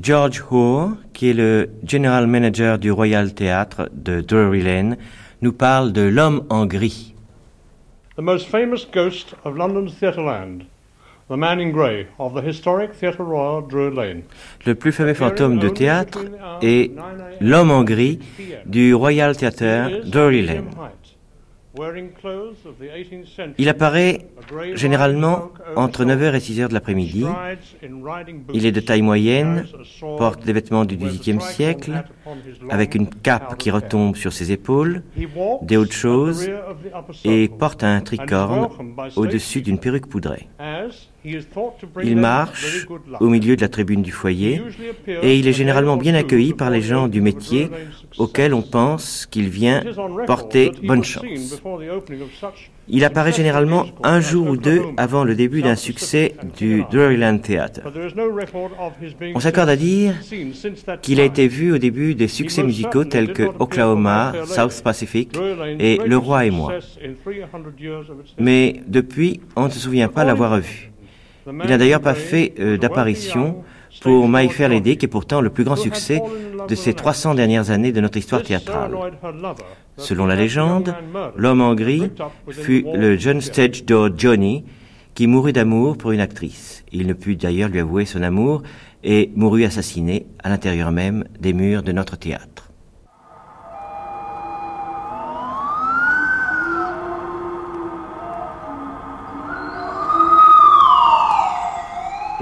George 0.00 0.42
Hoare, 0.50 0.90
qui 1.12 1.30
est 1.30 1.34
le 1.34 1.70
General 1.86 2.26
Manager 2.26 2.78
du 2.78 2.90
Royal 2.90 3.32
Theatre 3.32 3.88
de 3.92 4.20
Drury 4.20 4.62
Lane, 4.62 4.96
nous 5.40 5.52
parle 5.52 5.92
de 5.92 6.02
l'homme 6.02 6.44
en 6.50 6.66
gris. 6.66 7.14
The 8.16 8.20
most 8.20 8.48
famous 8.48 8.86
ghost 8.92 9.34
of 9.44 9.56
London's 9.56 9.98
Theatreland, 9.98 10.64
the 11.28 11.36
man 11.36 11.58
in 11.58 11.70
grey 11.70 12.06
of 12.18 12.34
the 12.34 12.42
historic 12.42 12.92
Theatre 12.92 13.24
Royal, 13.24 13.62
Drury 13.62 13.94
Lane. 13.94 14.22
Le 14.66 14.74
plus 14.74 14.92
fameux 14.92 15.14
fantôme 15.14 15.58
de 15.58 15.68
théâtre 15.68 16.24
est 16.62 16.90
l'homme 17.40 17.70
en 17.70 17.82
gris 17.82 18.18
du 18.66 18.94
Royal 18.94 19.36
Theatre 19.36 20.04
Drury 20.04 20.42
Lane. 20.42 20.68
Il 23.58 23.68
apparaît 23.68 24.26
généralement 24.74 25.50
entre 25.74 26.04
9h 26.04 26.34
et 26.34 26.38
6h 26.38 26.68
de 26.68 26.74
l'après-midi. 26.74 27.24
Il 28.52 28.64
est 28.64 28.70
de 28.70 28.80
taille 28.80 29.02
moyenne, 29.02 29.66
porte 30.00 30.44
des 30.44 30.52
vêtements 30.52 30.84
du 30.84 30.96
XVIIIe 30.96 31.40
siècle, 31.40 32.04
avec 32.70 32.94
une 32.94 33.08
cape 33.08 33.56
qui 33.56 33.72
retombe 33.72 34.14
sur 34.14 34.32
ses 34.32 34.52
épaules, 34.52 35.02
des 35.62 35.76
hautes 35.76 35.92
choses, 35.92 36.48
et 37.24 37.48
porte 37.48 37.82
un 37.82 38.00
tricorne 38.02 38.68
au-dessus 39.16 39.60
d'une 39.60 39.80
perruque 39.80 40.06
poudrée. 40.06 40.48
Il 41.24 42.16
marche 42.16 42.86
au 43.20 43.28
milieu 43.28 43.56
de 43.56 43.62
la 43.62 43.68
tribune 43.68 44.02
du 44.02 44.12
foyer 44.12 44.62
et 45.22 45.38
il 45.38 45.48
est 45.48 45.52
généralement 45.52 45.96
bien 45.96 46.14
accueilli 46.14 46.52
par 46.52 46.70
les 46.70 46.82
gens 46.82 47.08
du 47.08 47.20
métier 47.22 47.70
auxquels 48.18 48.52
on 48.52 48.62
pense 48.62 49.26
qu'il 49.26 49.48
vient 49.48 49.82
porter 50.26 50.72
bonne 50.82 51.04
chance. 51.04 51.24
Il 52.86 53.04
apparaît 53.04 53.32
généralement 53.32 53.86
un 54.02 54.20
jour 54.20 54.48
ou 54.48 54.56
deux 54.58 54.82
avant 54.98 55.24
le 55.24 55.34
début 55.34 55.62
d'un 55.62 55.76
succès 55.76 56.34
du 56.58 56.84
Druryland 56.90 57.38
Theatre. 57.38 57.80
On 59.34 59.40
s'accorde 59.40 59.70
à 59.70 59.76
dire 59.76 60.14
qu'il 61.00 61.20
a 61.20 61.24
été 61.24 61.48
vu 61.48 61.72
au 61.72 61.78
début 61.78 62.14
des 62.14 62.28
succès 62.28 62.62
musicaux 62.62 63.04
tels 63.04 63.32
que 63.32 63.44
Oklahoma, 63.58 64.34
South 64.44 64.82
Pacific 64.84 65.38
et 65.78 65.98
Le 66.04 66.18
Roi 66.18 66.44
et 66.44 66.50
moi. 66.50 66.74
Mais 68.38 68.82
depuis, 68.86 69.40
on 69.56 69.64
ne 69.64 69.70
se 69.70 69.78
souvient 69.78 70.08
pas 70.08 70.24
l'avoir 70.24 70.60
vu. 70.60 70.93
Il 71.46 71.68
n'a 71.68 71.78
d'ailleurs 71.78 72.00
pas 72.00 72.14
fait 72.14 72.54
euh, 72.58 72.76
d'apparition 72.78 73.64
pour 74.00 74.28
My 74.28 74.48
Fair 74.48 74.68
Lady, 74.68 74.96
qui 74.96 75.06
est 75.06 75.08
pourtant 75.08 75.40
le 75.40 75.50
plus 75.50 75.64
grand 75.64 75.76
succès 75.76 76.20
de 76.68 76.74
ces 76.74 76.94
300 76.94 77.34
dernières 77.34 77.70
années 77.70 77.92
de 77.92 78.00
notre 78.00 78.18
histoire 78.18 78.42
théâtrale. 78.42 78.92
Selon 79.96 80.26
la 80.26 80.34
légende, 80.34 80.94
l'homme 81.36 81.60
en 81.60 81.74
gris 81.74 82.10
fut 82.50 82.84
le 82.92 83.16
jeune 83.16 83.40
stage 83.40 83.84
door 83.84 84.10
Johnny, 84.16 84.64
qui 85.14 85.26
mourut 85.26 85.52
d'amour 85.52 85.96
pour 85.96 86.10
une 86.10 86.20
actrice. 86.20 86.84
Il 86.92 87.06
ne 87.06 87.12
put 87.12 87.36
d'ailleurs 87.36 87.68
lui 87.68 87.78
avouer 87.78 88.04
son 88.04 88.22
amour 88.22 88.62
et 89.04 89.30
mourut 89.36 89.64
assassiné 89.64 90.26
à 90.42 90.48
l'intérieur 90.48 90.90
même 90.90 91.24
des 91.38 91.52
murs 91.52 91.82
de 91.82 91.92
notre 91.92 92.16
théâtre. 92.16 92.63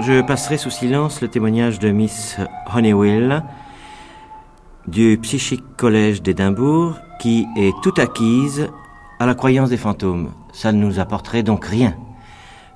Je 0.05 0.21
passerai 0.21 0.57
sous 0.57 0.69
silence 0.69 1.21
le 1.21 1.29
témoignage 1.29 1.79
de 1.79 1.89
Miss 1.89 2.35
Honeywell 2.75 3.41
du 4.85 5.17
Psychic 5.21 5.63
College 5.77 6.21
d'Édimbourg 6.21 6.97
qui 7.21 7.45
est 7.55 7.71
tout 7.81 7.93
acquise 7.95 8.67
à 9.19 9.25
la 9.25 9.33
croyance 9.33 9.69
des 9.69 9.77
fantômes. 9.77 10.31
Ça 10.51 10.73
ne 10.73 10.85
nous 10.85 10.99
apporterait 10.99 11.43
donc 11.43 11.63
rien. 11.63 11.95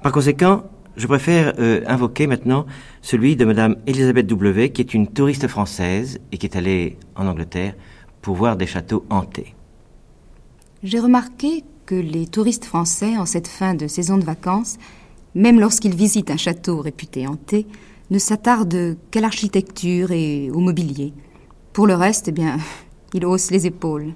Par 0.03 0.13
conséquent, 0.13 0.63
je 0.95 1.05
préfère 1.05 1.53
euh, 1.59 1.81
invoquer 1.85 2.27
maintenant 2.27 2.65
celui 3.01 3.35
de 3.35 3.43
Madame 3.43 3.75
Elisabeth 3.87 4.27
W, 4.27 4.69
qui 4.71 4.81
est 4.81 4.93
une 4.93 5.07
touriste 5.07 5.49
française 5.49 6.19
et 6.31 6.37
qui 6.37 6.45
est 6.45 6.55
allée 6.55 6.97
en 7.17 7.27
Angleterre 7.27 7.73
pour 8.21 8.37
voir 8.37 8.55
des 8.55 8.67
châteaux 8.67 9.05
hantés. 9.09 9.53
J'ai 10.81 10.99
remarqué 10.99 11.65
que 11.85 11.95
les 11.95 12.25
touristes 12.25 12.65
français, 12.65 13.17
en 13.17 13.25
cette 13.25 13.49
fin 13.49 13.73
de 13.73 13.87
saison 13.87 14.17
de 14.17 14.23
vacances, 14.23 14.77
même 15.35 15.59
lorsqu'ils 15.59 15.95
visitent 15.95 16.31
un 16.31 16.37
château 16.37 16.81
réputé 16.81 17.27
hanté, 17.27 17.67
ne 18.09 18.19
s'attardent 18.19 18.97
qu'à 19.11 19.21
l'architecture 19.21 20.11
et 20.11 20.49
au 20.51 20.59
mobilier. 20.59 21.13
Pour 21.73 21.87
le 21.87 21.95
reste, 21.95 22.29
eh 22.29 22.31
bien, 22.31 22.57
ils 23.13 23.25
haussent 23.25 23.51
les 23.51 23.67
épaules. 23.67 24.13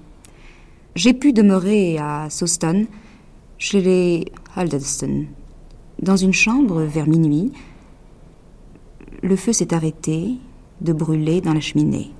J'ai 0.94 1.14
pu 1.14 1.32
demeurer 1.32 1.98
à 1.98 2.28
Sawston, 2.28 2.86
chez 3.58 3.80
les 3.80 4.24
Alderston, 4.56 5.26
dans 6.00 6.16
une 6.16 6.32
chambre 6.32 6.82
vers 6.82 7.06
minuit. 7.06 7.52
Le 9.22 9.36
feu 9.36 9.52
s'est 9.52 9.72
arrêté 9.72 10.34
de 10.80 10.92
brûler 10.92 11.40
dans 11.40 11.54
la 11.54 11.60
cheminée. 11.60 12.10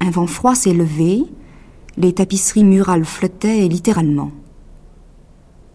Un 0.00 0.10
vent 0.10 0.26
froid 0.26 0.54
s'est 0.54 0.72
levé, 0.72 1.24
les 1.96 2.12
tapisseries 2.12 2.64
murales 2.64 3.04
flottaient 3.04 3.66
littéralement. 3.66 4.30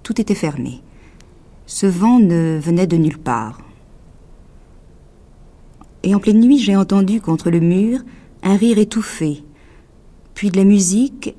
Tout 0.04 0.22
était 0.22 0.36
fermé. 0.36 0.82
Ce 1.74 1.86
vent 1.86 2.20
ne 2.20 2.60
venait 2.62 2.86
de 2.86 2.98
nulle 2.98 3.18
part. 3.18 3.62
Et 6.04 6.14
en 6.14 6.20
pleine 6.20 6.42
nuit, 6.42 6.58
j'ai 6.58 6.76
entendu 6.76 7.22
contre 7.22 7.50
le 7.50 7.62
mur 7.62 8.02
un 8.44 8.58
rire 8.58 8.78
étouffé, 8.78 9.46
puis 10.34 10.52
de 10.52 10.58
la 10.58 10.66
musique 10.66 11.34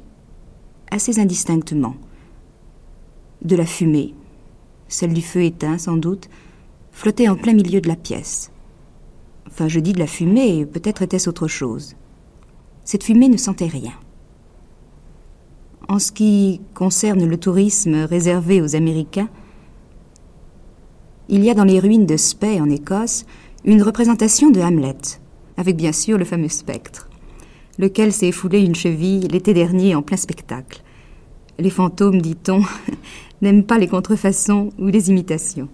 assez 0.91 1.21
indistinctement. 1.21 1.97
De 3.43 3.57
la 3.57 3.67
fumée, 3.67 4.15
celle 4.89 5.13
du 5.13 5.21
feu 5.21 5.43
éteint 5.43 5.77
sans 5.77 5.99
doute, 5.99 6.31
flottait 6.93 7.29
en 7.29 7.37
plein 7.37 7.53
milieu 7.53 7.83
de 7.83 7.89
la 7.89 7.97
pièce. 7.97 8.51
Enfin, 9.49 9.69
je 9.69 9.81
dis 9.81 9.93
de 9.93 9.99
la 9.99 10.07
fumée, 10.07 10.65
peut-être 10.65 11.03
était-ce 11.03 11.29
autre 11.29 11.47
chose. 11.47 11.95
Cette 12.85 13.05
fumée 13.05 13.29
ne 13.29 13.37
sentait 13.37 13.67
rien. 13.67 13.93
En 15.89 15.99
ce 15.99 16.11
qui 16.11 16.63
concerne 16.73 17.27
le 17.27 17.37
tourisme 17.37 17.97
réservé 18.05 18.63
aux 18.63 18.75
Américains, 18.75 19.29
il 21.33 21.43
y 21.43 21.49
a 21.49 21.55
dans 21.55 21.65
les 21.65 21.81
ruines 21.81 22.05
de 22.05 22.19
Spey 22.19 22.61
en 22.61 22.69
Écosse 22.69 23.25
une 23.65 23.83
représentation 23.83 24.51
de 24.51 24.61
Hamlet, 24.61 24.99
avec 25.57 25.77
bien 25.77 25.93
sûr 25.93 26.19
le 26.19 26.27
fameux 26.27 26.51
spectre, 26.51 27.09
lequel 27.79 28.13
s'est 28.13 28.33
foulé 28.33 28.61
une 28.61 28.75
cheville 28.75 29.29
l'été 29.29 29.55
dernier 29.55 29.95
en 29.95 30.03
plein 30.03 30.19
spectacle. 30.19 30.83
Les 31.59 31.71
fantômes, 31.71 32.21
dit-on, 32.21 32.63
n'aiment 33.41 33.65
pas 33.65 33.79
les 33.79 33.89
contrefaçons 33.89 34.69
ou 34.79 34.89
les 34.89 35.09
imitations. 35.09 35.69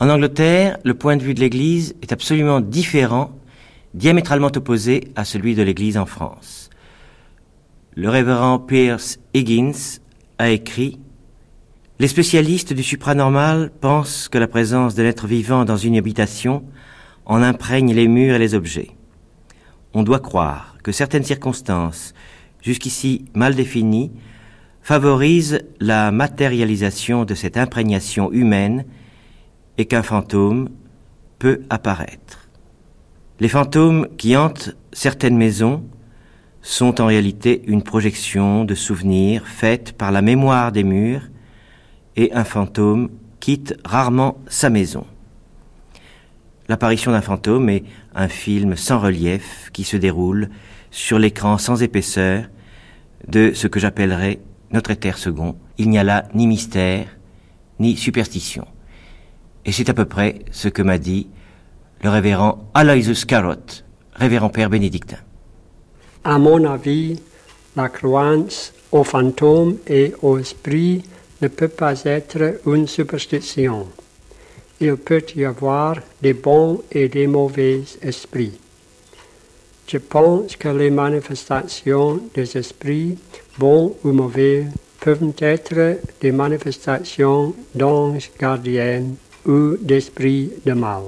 En 0.00 0.08
Angleterre, 0.08 0.78
le 0.82 0.94
point 0.94 1.16
de 1.16 1.22
vue 1.22 1.34
de 1.34 1.40
l'Église 1.40 1.94
est 2.02 2.10
absolument 2.10 2.60
différent, 2.60 3.30
diamétralement 3.94 4.50
opposé 4.56 5.12
à 5.14 5.24
celui 5.24 5.54
de 5.54 5.62
l'Église 5.62 5.98
en 5.98 6.06
France. 6.06 6.68
Le 7.94 8.08
révérend 8.08 8.58
Pierce 8.58 9.20
Higgins 9.34 10.00
a 10.38 10.50
écrit 10.50 10.98
Les 12.00 12.08
spécialistes 12.08 12.72
du 12.72 12.82
supranormal 12.82 13.70
pensent 13.78 14.30
que 14.30 14.38
la 14.38 14.48
présence 14.48 14.94
de 14.94 15.02
l'être 15.02 15.26
vivant 15.26 15.66
dans 15.66 15.76
une 15.76 15.98
habitation 15.98 16.64
en 17.26 17.42
imprègne 17.42 17.92
les 17.92 18.08
murs 18.08 18.36
et 18.36 18.38
les 18.38 18.54
objets. 18.54 18.92
On 19.92 20.02
doit 20.02 20.18
croire 20.18 20.78
que 20.82 20.92
certaines 20.92 21.24
circonstances, 21.24 22.14
jusqu'ici 22.62 23.26
mal 23.34 23.54
définies, 23.54 24.12
favorisent 24.80 25.60
la 25.78 26.10
matérialisation 26.10 27.26
de 27.26 27.34
cette 27.34 27.58
imprégnation 27.58 28.32
humaine 28.32 28.86
et 29.76 29.84
qu'un 29.84 30.02
fantôme 30.02 30.70
peut 31.38 31.60
apparaître. 31.68 32.48
Les 33.40 33.48
fantômes 33.48 34.08
qui 34.16 34.38
hantent 34.38 34.74
certaines 34.94 35.36
maisons 35.36 35.84
sont 36.62 37.02
en 37.02 37.06
réalité 37.06 37.62
une 37.66 37.82
projection 37.82 38.64
de 38.64 38.74
souvenirs 38.74 39.46
faite 39.46 39.92
par 39.98 40.12
la 40.12 40.22
mémoire 40.22 40.72
des 40.72 40.82
murs 40.82 41.28
et 42.20 42.34
un 42.34 42.44
fantôme 42.44 43.08
quitte 43.40 43.74
rarement 43.82 44.36
sa 44.46 44.68
maison. 44.68 45.06
L'apparition 46.68 47.12
d'un 47.12 47.22
fantôme 47.22 47.70
est 47.70 47.84
un 48.14 48.28
film 48.28 48.76
sans 48.76 49.00
relief 49.00 49.70
qui 49.72 49.84
se 49.84 49.96
déroule 49.96 50.50
sur 50.90 51.18
l'écran 51.18 51.56
sans 51.56 51.82
épaisseur 51.82 52.44
de 53.26 53.52
ce 53.54 53.66
que 53.68 53.80
j'appellerais 53.80 54.38
notre 54.70 54.90
éther 54.90 55.16
second. 55.16 55.56
Il 55.78 55.88
n'y 55.88 55.98
a 55.98 56.04
là 56.04 56.28
ni 56.34 56.46
mystère, 56.46 57.06
ni 57.78 57.96
superstition. 57.96 58.66
Et 59.64 59.72
c'est 59.72 59.88
à 59.88 59.94
peu 59.94 60.04
près 60.04 60.40
ce 60.50 60.68
que 60.68 60.82
m'a 60.82 60.98
dit 60.98 61.26
le 62.02 62.10
révérend 62.10 62.70
Aloysius 62.74 63.24
Carrot, 63.24 63.82
révérend 64.12 64.50
père 64.50 64.68
bénédictin. 64.68 65.18
À 66.24 66.38
mon 66.38 66.64
avis, 66.70 67.18
la 67.76 67.88
croyance 67.88 68.74
aux 68.92 69.04
fantômes 69.04 69.76
et 69.86 70.12
aux 70.20 70.38
esprits 70.38 71.02
ne 71.40 71.48
peut 71.48 71.68
pas 71.68 72.04
être 72.04 72.60
une 72.66 72.86
superstition. 72.86 73.88
Il 74.80 74.96
peut 74.96 75.24
y 75.36 75.44
avoir 75.44 75.96
des 76.22 76.34
bons 76.34 76.82
et 76.90 77.08
des 77.08 77.26
mauvais 77.26 77.82
esprits. 78.02 78.58
Je 79.86 79.98
pense 79.98 80.56
que 80.56 80.68
les 80.68 80.90
manifestations 80.90 82.20
des 82.34 82.56
esprits, 82.56 83.18
bons 83.58 83.96
ou 84.04 84.12
mauvais, 84.12 84.66
peuvent 85.00 85.32
être 85.40 85.98
des 86.20 86.32
manifestations 86.32 87.54
d'anges 87.74 88.30
gardiens 88.38 89.04
ou 89.46 89.76
d'esprits 89.80 90.52
de 90.64 90.72
mal, 90.72 91.02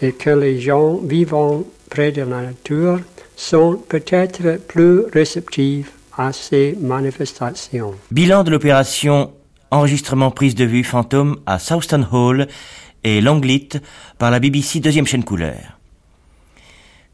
et 0.00 0.12
que 0.12 0.30
les 0.30 0.60
gens 0.60 0.96
vivant 0.96 1.64
près 1.88 2.12
de 2.12 2.22
la 2.22 2.42
nature 2.42 3.00
sont 3.36 3.76
peut-être 3.88 4.58
plus 4.66 5.00
réceptifs 5.12 5.97
à 6.18 6.32
ces 6.32 6.76
manifestations. 6.80 7.94
Bilan 8.10 8.44
de 8.44 8.50
l'opération 8.50 9.32
enregistrement 9.70 10.30
prise 10.30 10.54
de 10.54 10.64
vue 10.64 10.84
fantôme 10.84 11.38
à 11.46 11.58
Southton 11.58 12.06
Hall 12.10 12.48
et 13.04 13.20
Longlit 13.20 13.68
par 14.18 14.30
la 14.30 14.40
BBC 14.40 14.80
deuxième 14.80 15.06
chaîne 15.06 15.24
couleur. 15.24 15.78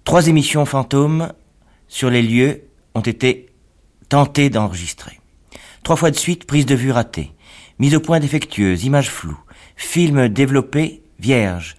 Trois 0.05 0.27
émissions 0.29 0.65
fantômes 0.65 1.33
sur 1.87 2.11
les 2.11 2.23
lieux 2.23 2.63
ont 2.95 3.01
été 3.01 3.51
tentées 4.09 4.51
d'enregistrer. 4.51 5.21
Trois 5.83 5.97
fois 5.97 6.11
de 6.11 6.17
suite, 6.17 6.47
prise 6.47 6.67
de 6.67 6.75
vue 6.75 6.91
ratée, 6.91 7.33
mise 7.79 7.95
au 7.95 8.01
point 8.01 8.21
défectueuse, 8.21 8.85
images 8.85 9.11
floues, 9.11 9.39
film 9.77 10.29
développé, 10.29 11.03
vierge. 11.19 11.77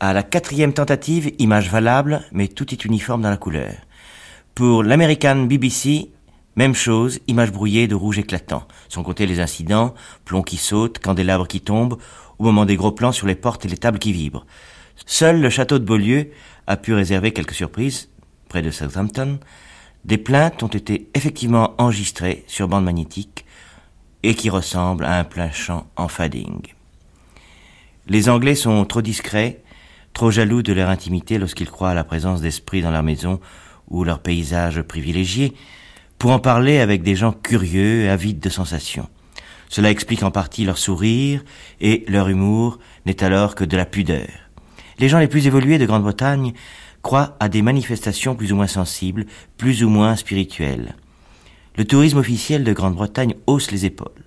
À 0.00 0.12
la 0.12 0.22
quatrième 0.22 0.72
tentative, 0.72 1.32
image 1.38 1.70
valable, 1.70 2.22
mais 2.32 2.48
tout 2.48 2.72
est 2.72 2.84
uniforme 2.84 3.22
dans 3.22 3.30
la 3.30 3.36
couleur. 3.36 3.74
Pour 4.54 4.82
l'American 4.82 5.44
BBC, 5.44 6.10
même 6.56 6.74
chose, 6.74 7.20
image 7.28 7.52
brouillée 7.52 7.88
de 7.88 7.94
rouge 7.94 8.18
éclatant, 8.18 8.66
sans 8.88 9.02
compter 9.02 9.26
les 9.26 9.40
incidents, 9.40 9.94
plomb 10.24 10.42
qui 10.42 10.58
saute, 10.58 10.98
candélabres 10.98 11.48
qui 11.48 11.60
tombent, 11.60 11.98
au 12.38 12.44
moment 12.44 12.66
des 12.66 12.76
gros 12.76 12.92
plans 12.92 13.12
sur 13.12 13.26
les 13.26 13.34
portes 13.34 13.64
et 13.64 13.68
les 13.68 13.76
tables 13.78 13.98
qui 13.98 14.12
vibrent. 14.12 14.46
Seul 15.06 15.40
le 15.40 15.50
château 15.50 15.78
de 15.78 15.84
Beaulieu 15.84 16.30
a 16.66 16.76
pu 16.76 16.92
réserver 16.92 17.32
quelques 17.32 17.54
surprises, 17.54 18.08
près 18.48 18.62
de 18.62 18.70
Southampton. 18.70 19.38
Des 20.04 20.18
plaintes 20.18 20.62
ont 20.62 20.68
été 20.68 21.08
effectivement 21.14 21.74
enregistrées 21.78 22.44
sur 22.46 22.68
bande 22.68 22.84
magnétique 22.84 23.46
et 24.22 24.34
qui 24.34 24.50
ressemblent 24.50 25.04
à 25.04 25.18
un 25.18 25.24
plein 25.24 25.50
champ 25.50 25.86
en 25.96 26.08
fading. 26.08 26.60
Les 28.08 28.28
Anglais 28.28 28.54
sont 28.54 28.84
trop 28.84 29.00
discrets, 29.00 29.62
trop 30.12 30.30
jaloux 30.30 30.62
de 30.62 30.72
leur 30.72 30.90
intimité 30.90 31.38
lorsqu'ils 31.38 31.70
croient 31.70 31.90
à 31.90 31.94
la 31.94 32.04
présence 32.04 32.40
d'esprits 32.40 32.82
dans 32.82 32.90
leur 32.90 33.02
maison 33.02 33.40
ou 33.88 34.04
leur 34.04 34.20
paysage 34.20 34.82
privilégié, 34.82 35.54
pour 36.22 36.30
en 36.30 36.38
parler 36.38 36.78
avec 36.78 37.02
des 37.02 37.16
gens 37.16 37.32
curieux 37.32 38.04
et 38.04 38.08
avides 38.08 38.38
de 38.38 38.48
sensations. 38.48 39.08
Cela 39.68 39.90
explique 39.90 40.22
en 40.22 40.30
partie 40.30 40.64
leur 40.64 40.78
sourire, 40.78 41.42
et 41.80 42.04
leur 42.06 42.28
humour 42.28 42.78
n'est 43.06 43.24
alors 43.24 43.56
que 43.56 43.64
de 43.64 43.76
la 43.76 43.86
pudeur. 43.86 44.28
Les 45.00 45.08
gens 45.08 45.18
les 45.18 45.26
plus 45.26 45.48
évolués 45.48 45.78
de 45.78 45.84
Grande-Bretagne 45.84 46.52
croient 47.02 47.36
à 47.40 47.48
des 47.48 47.60
manifestations 47.60 48.36
plus 48.36 48.52
ou 48.52 48.54
moins 48.54 48.68
sensibles, 48.68 49.26
plus 49.56 49.82
ou 49.82 49.88
moins 49.88 50.14
spirituelles. 50.14 50.94
Le 51.76 51.84
tourisme 51.84 52.18
officiel 52.18 52.62
de 52.62 52.72
Grande-Bretagne 52.72 53.34
hausse 53.48 53.72
les 53.72 53.84
épaules. 53.84 54.22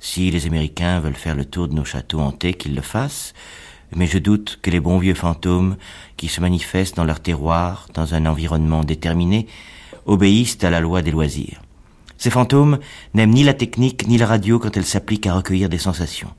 Si 0.00 0.32
les 0.32 0.46
Américains 0.46 0.98
veulent 0.98 1.14
faire 1.14 1.36
le 1.36 1.44
tour 1.44 1.68
de 1.68 1.74
nos 1.74 1.84
châteaux 1.84 2.18
hantés, 2.18 2.54
qu'ils 2.54 2.74
le 2.74 2.82
fassent, 2.82 3.32
mais 3.94 4.08
je 4.08 4.18
doute 4.18 4.58
que 4.60 4.70
les 4.70 4.80
bons 4.80 4.98
vieux 4.98 5.14
fantômes 5.14 5.76
qui 6.16 6.26
se 6.26 6.40
manifestent 6.40 6.96
dans 6.96 7.04
leur 7.04 7.20
terroir, 7.20 7.86
dans 7.94 8.14
un 8.14 8.26
environnement 8.26 8.82
déterminé, 8.82 9.46
obéissent 10.08 10.62
à 10.62 10.70
la 10.70 10.80
loi 10.80 11.02
des 11.02 11.12
loisirs. 11.12 11.62
Ces 12.16 12.30
fantômes 12.30 12.78
n'aiment 13.14 13.34
ni 13.34 13.44
la 13.44 13.54
technique 13.54 14.08
ni 14.08 14.18
la 14.18 14.26
radio 14.26 14.58
quand 14.58 14.76
elle 14.76 14.84
s'applique 14.84 15.26
à 15.26 15.34
recueillir 15.34 15.68
des 15.68 15.78
sensations. 15.78 16.32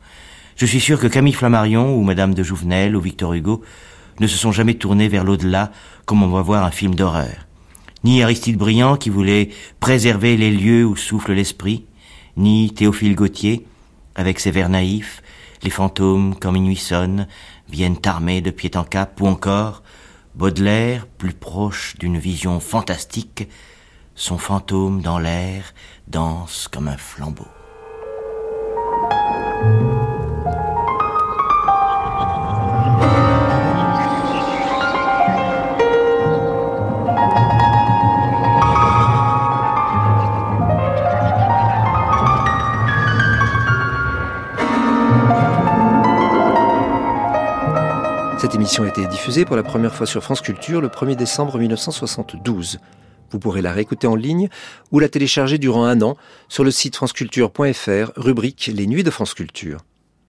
Je 0.58 0.66
suis 0.66 0.82
sûr 0.82 1.00
que 1.00 1.08
Camille 1.08 1.34
Flammarion 1.34 1.96
ou 1.96 2.04
Madame 2.04 2.34
de 2.34 2.44
Jouvenel 2.44 2.98
ou 2.98 3.00
Victor 3.00 3.34
Hugo 3.34 3.62
ne 4.20 4.28
se 4.28 4.38
sont 4.38 4.52
jamais 4.52 4.74
tournés 4.74 5.08
vers 5.08 5.24
l'au-delà 5.24 5.72
comme 6.06 6.22
on 6.22 6.28
va 6.28 6.42
voir 6.42 6.66
un 6.66 6.72
film 6.72 6.96
d'horreur. 6.96 7.48
Ni 8.04 8.22
Aristide 8.24 8.58
Briand 8.58 8.98
qui 8.98 9.10
voulait 9.10 9.50
préserver 9.80 10.36
les 10.36 10.52
lieux 10.52 10.86
où 10.86 10.98
souffle 10.98 11.32
l'esprit, 11.32 11.86
ni 12.36 12.74
Théophile 12.74 13.16
Gautier, 13.16 13.66
avec 14.16 14.40
ses 14.40 14.52
vers 14.52 14.68
naïfs, 14.68 15.22
les 15.64 15.70
fantômes, 15.70 16.36
quand 16.40 16.52
minuit 16.52 16.76
sonne, 16.76 17.28
viennent 17.70 18.00
armés 18.06 18.42
de 18.42 18.52
pied 18.52 18.72
en 18.76 18.84
cap, 18.84 19.20
ou 19.22 19.28
encore 19.28 19.84
Baudelaire, 20.36 21.08
plus 21.08 21.34
proche 21.34 21.96
d'une 21.98 22.18
vision 22.18 22.60
fantastique, 22.60 23.50
son 24.16 24.38
fantôme 24.38 25.02
dans 25.02 25.20
l'air 25.20 25.74
danse 26.08 26.68
comme 26.68 26.88
un 26.88 26.98
flambeau. 26.98 27.48
Cette 48.50 48.56
émission 48.56 48.84
a 48.84 48.88
été 48.88 49.06
diffusée 49.06 49.46
pour 49.46 49.56
la 49.56 49.62
première 49.62 49.94
fois 49.94 50.08
sur 50.08 50.24
France 50.24 50.42
Culture 50.42 50.82
le 50.82 50.88
1er 50.88 51.16
décembre 51.16 51.60
1972. 51.60 52.80
Vous 53.30 53.38
pourrez 53.38 53.62
la 53.62 53.72
réécouter 53.72 54.08
en 54.08 54.16
ligne 54.16 54.50
ou 54.92 54.98
la 54.98 55.08
télécharger 55.08 55.60
durant 55.60 55.86
un 55.86 56.02
an 56.02 56.18
sur 56.48 56.64
le 56.64 56.72
site 56.72 56.96
franceculture.fr, 56.96 58.12
rubrique 58.16 58.72
Les 58.74 58.88
Nuits 58.88 59.04
de 59.04 59.12
France 59.12 59.36
Culture. 59.36 59.82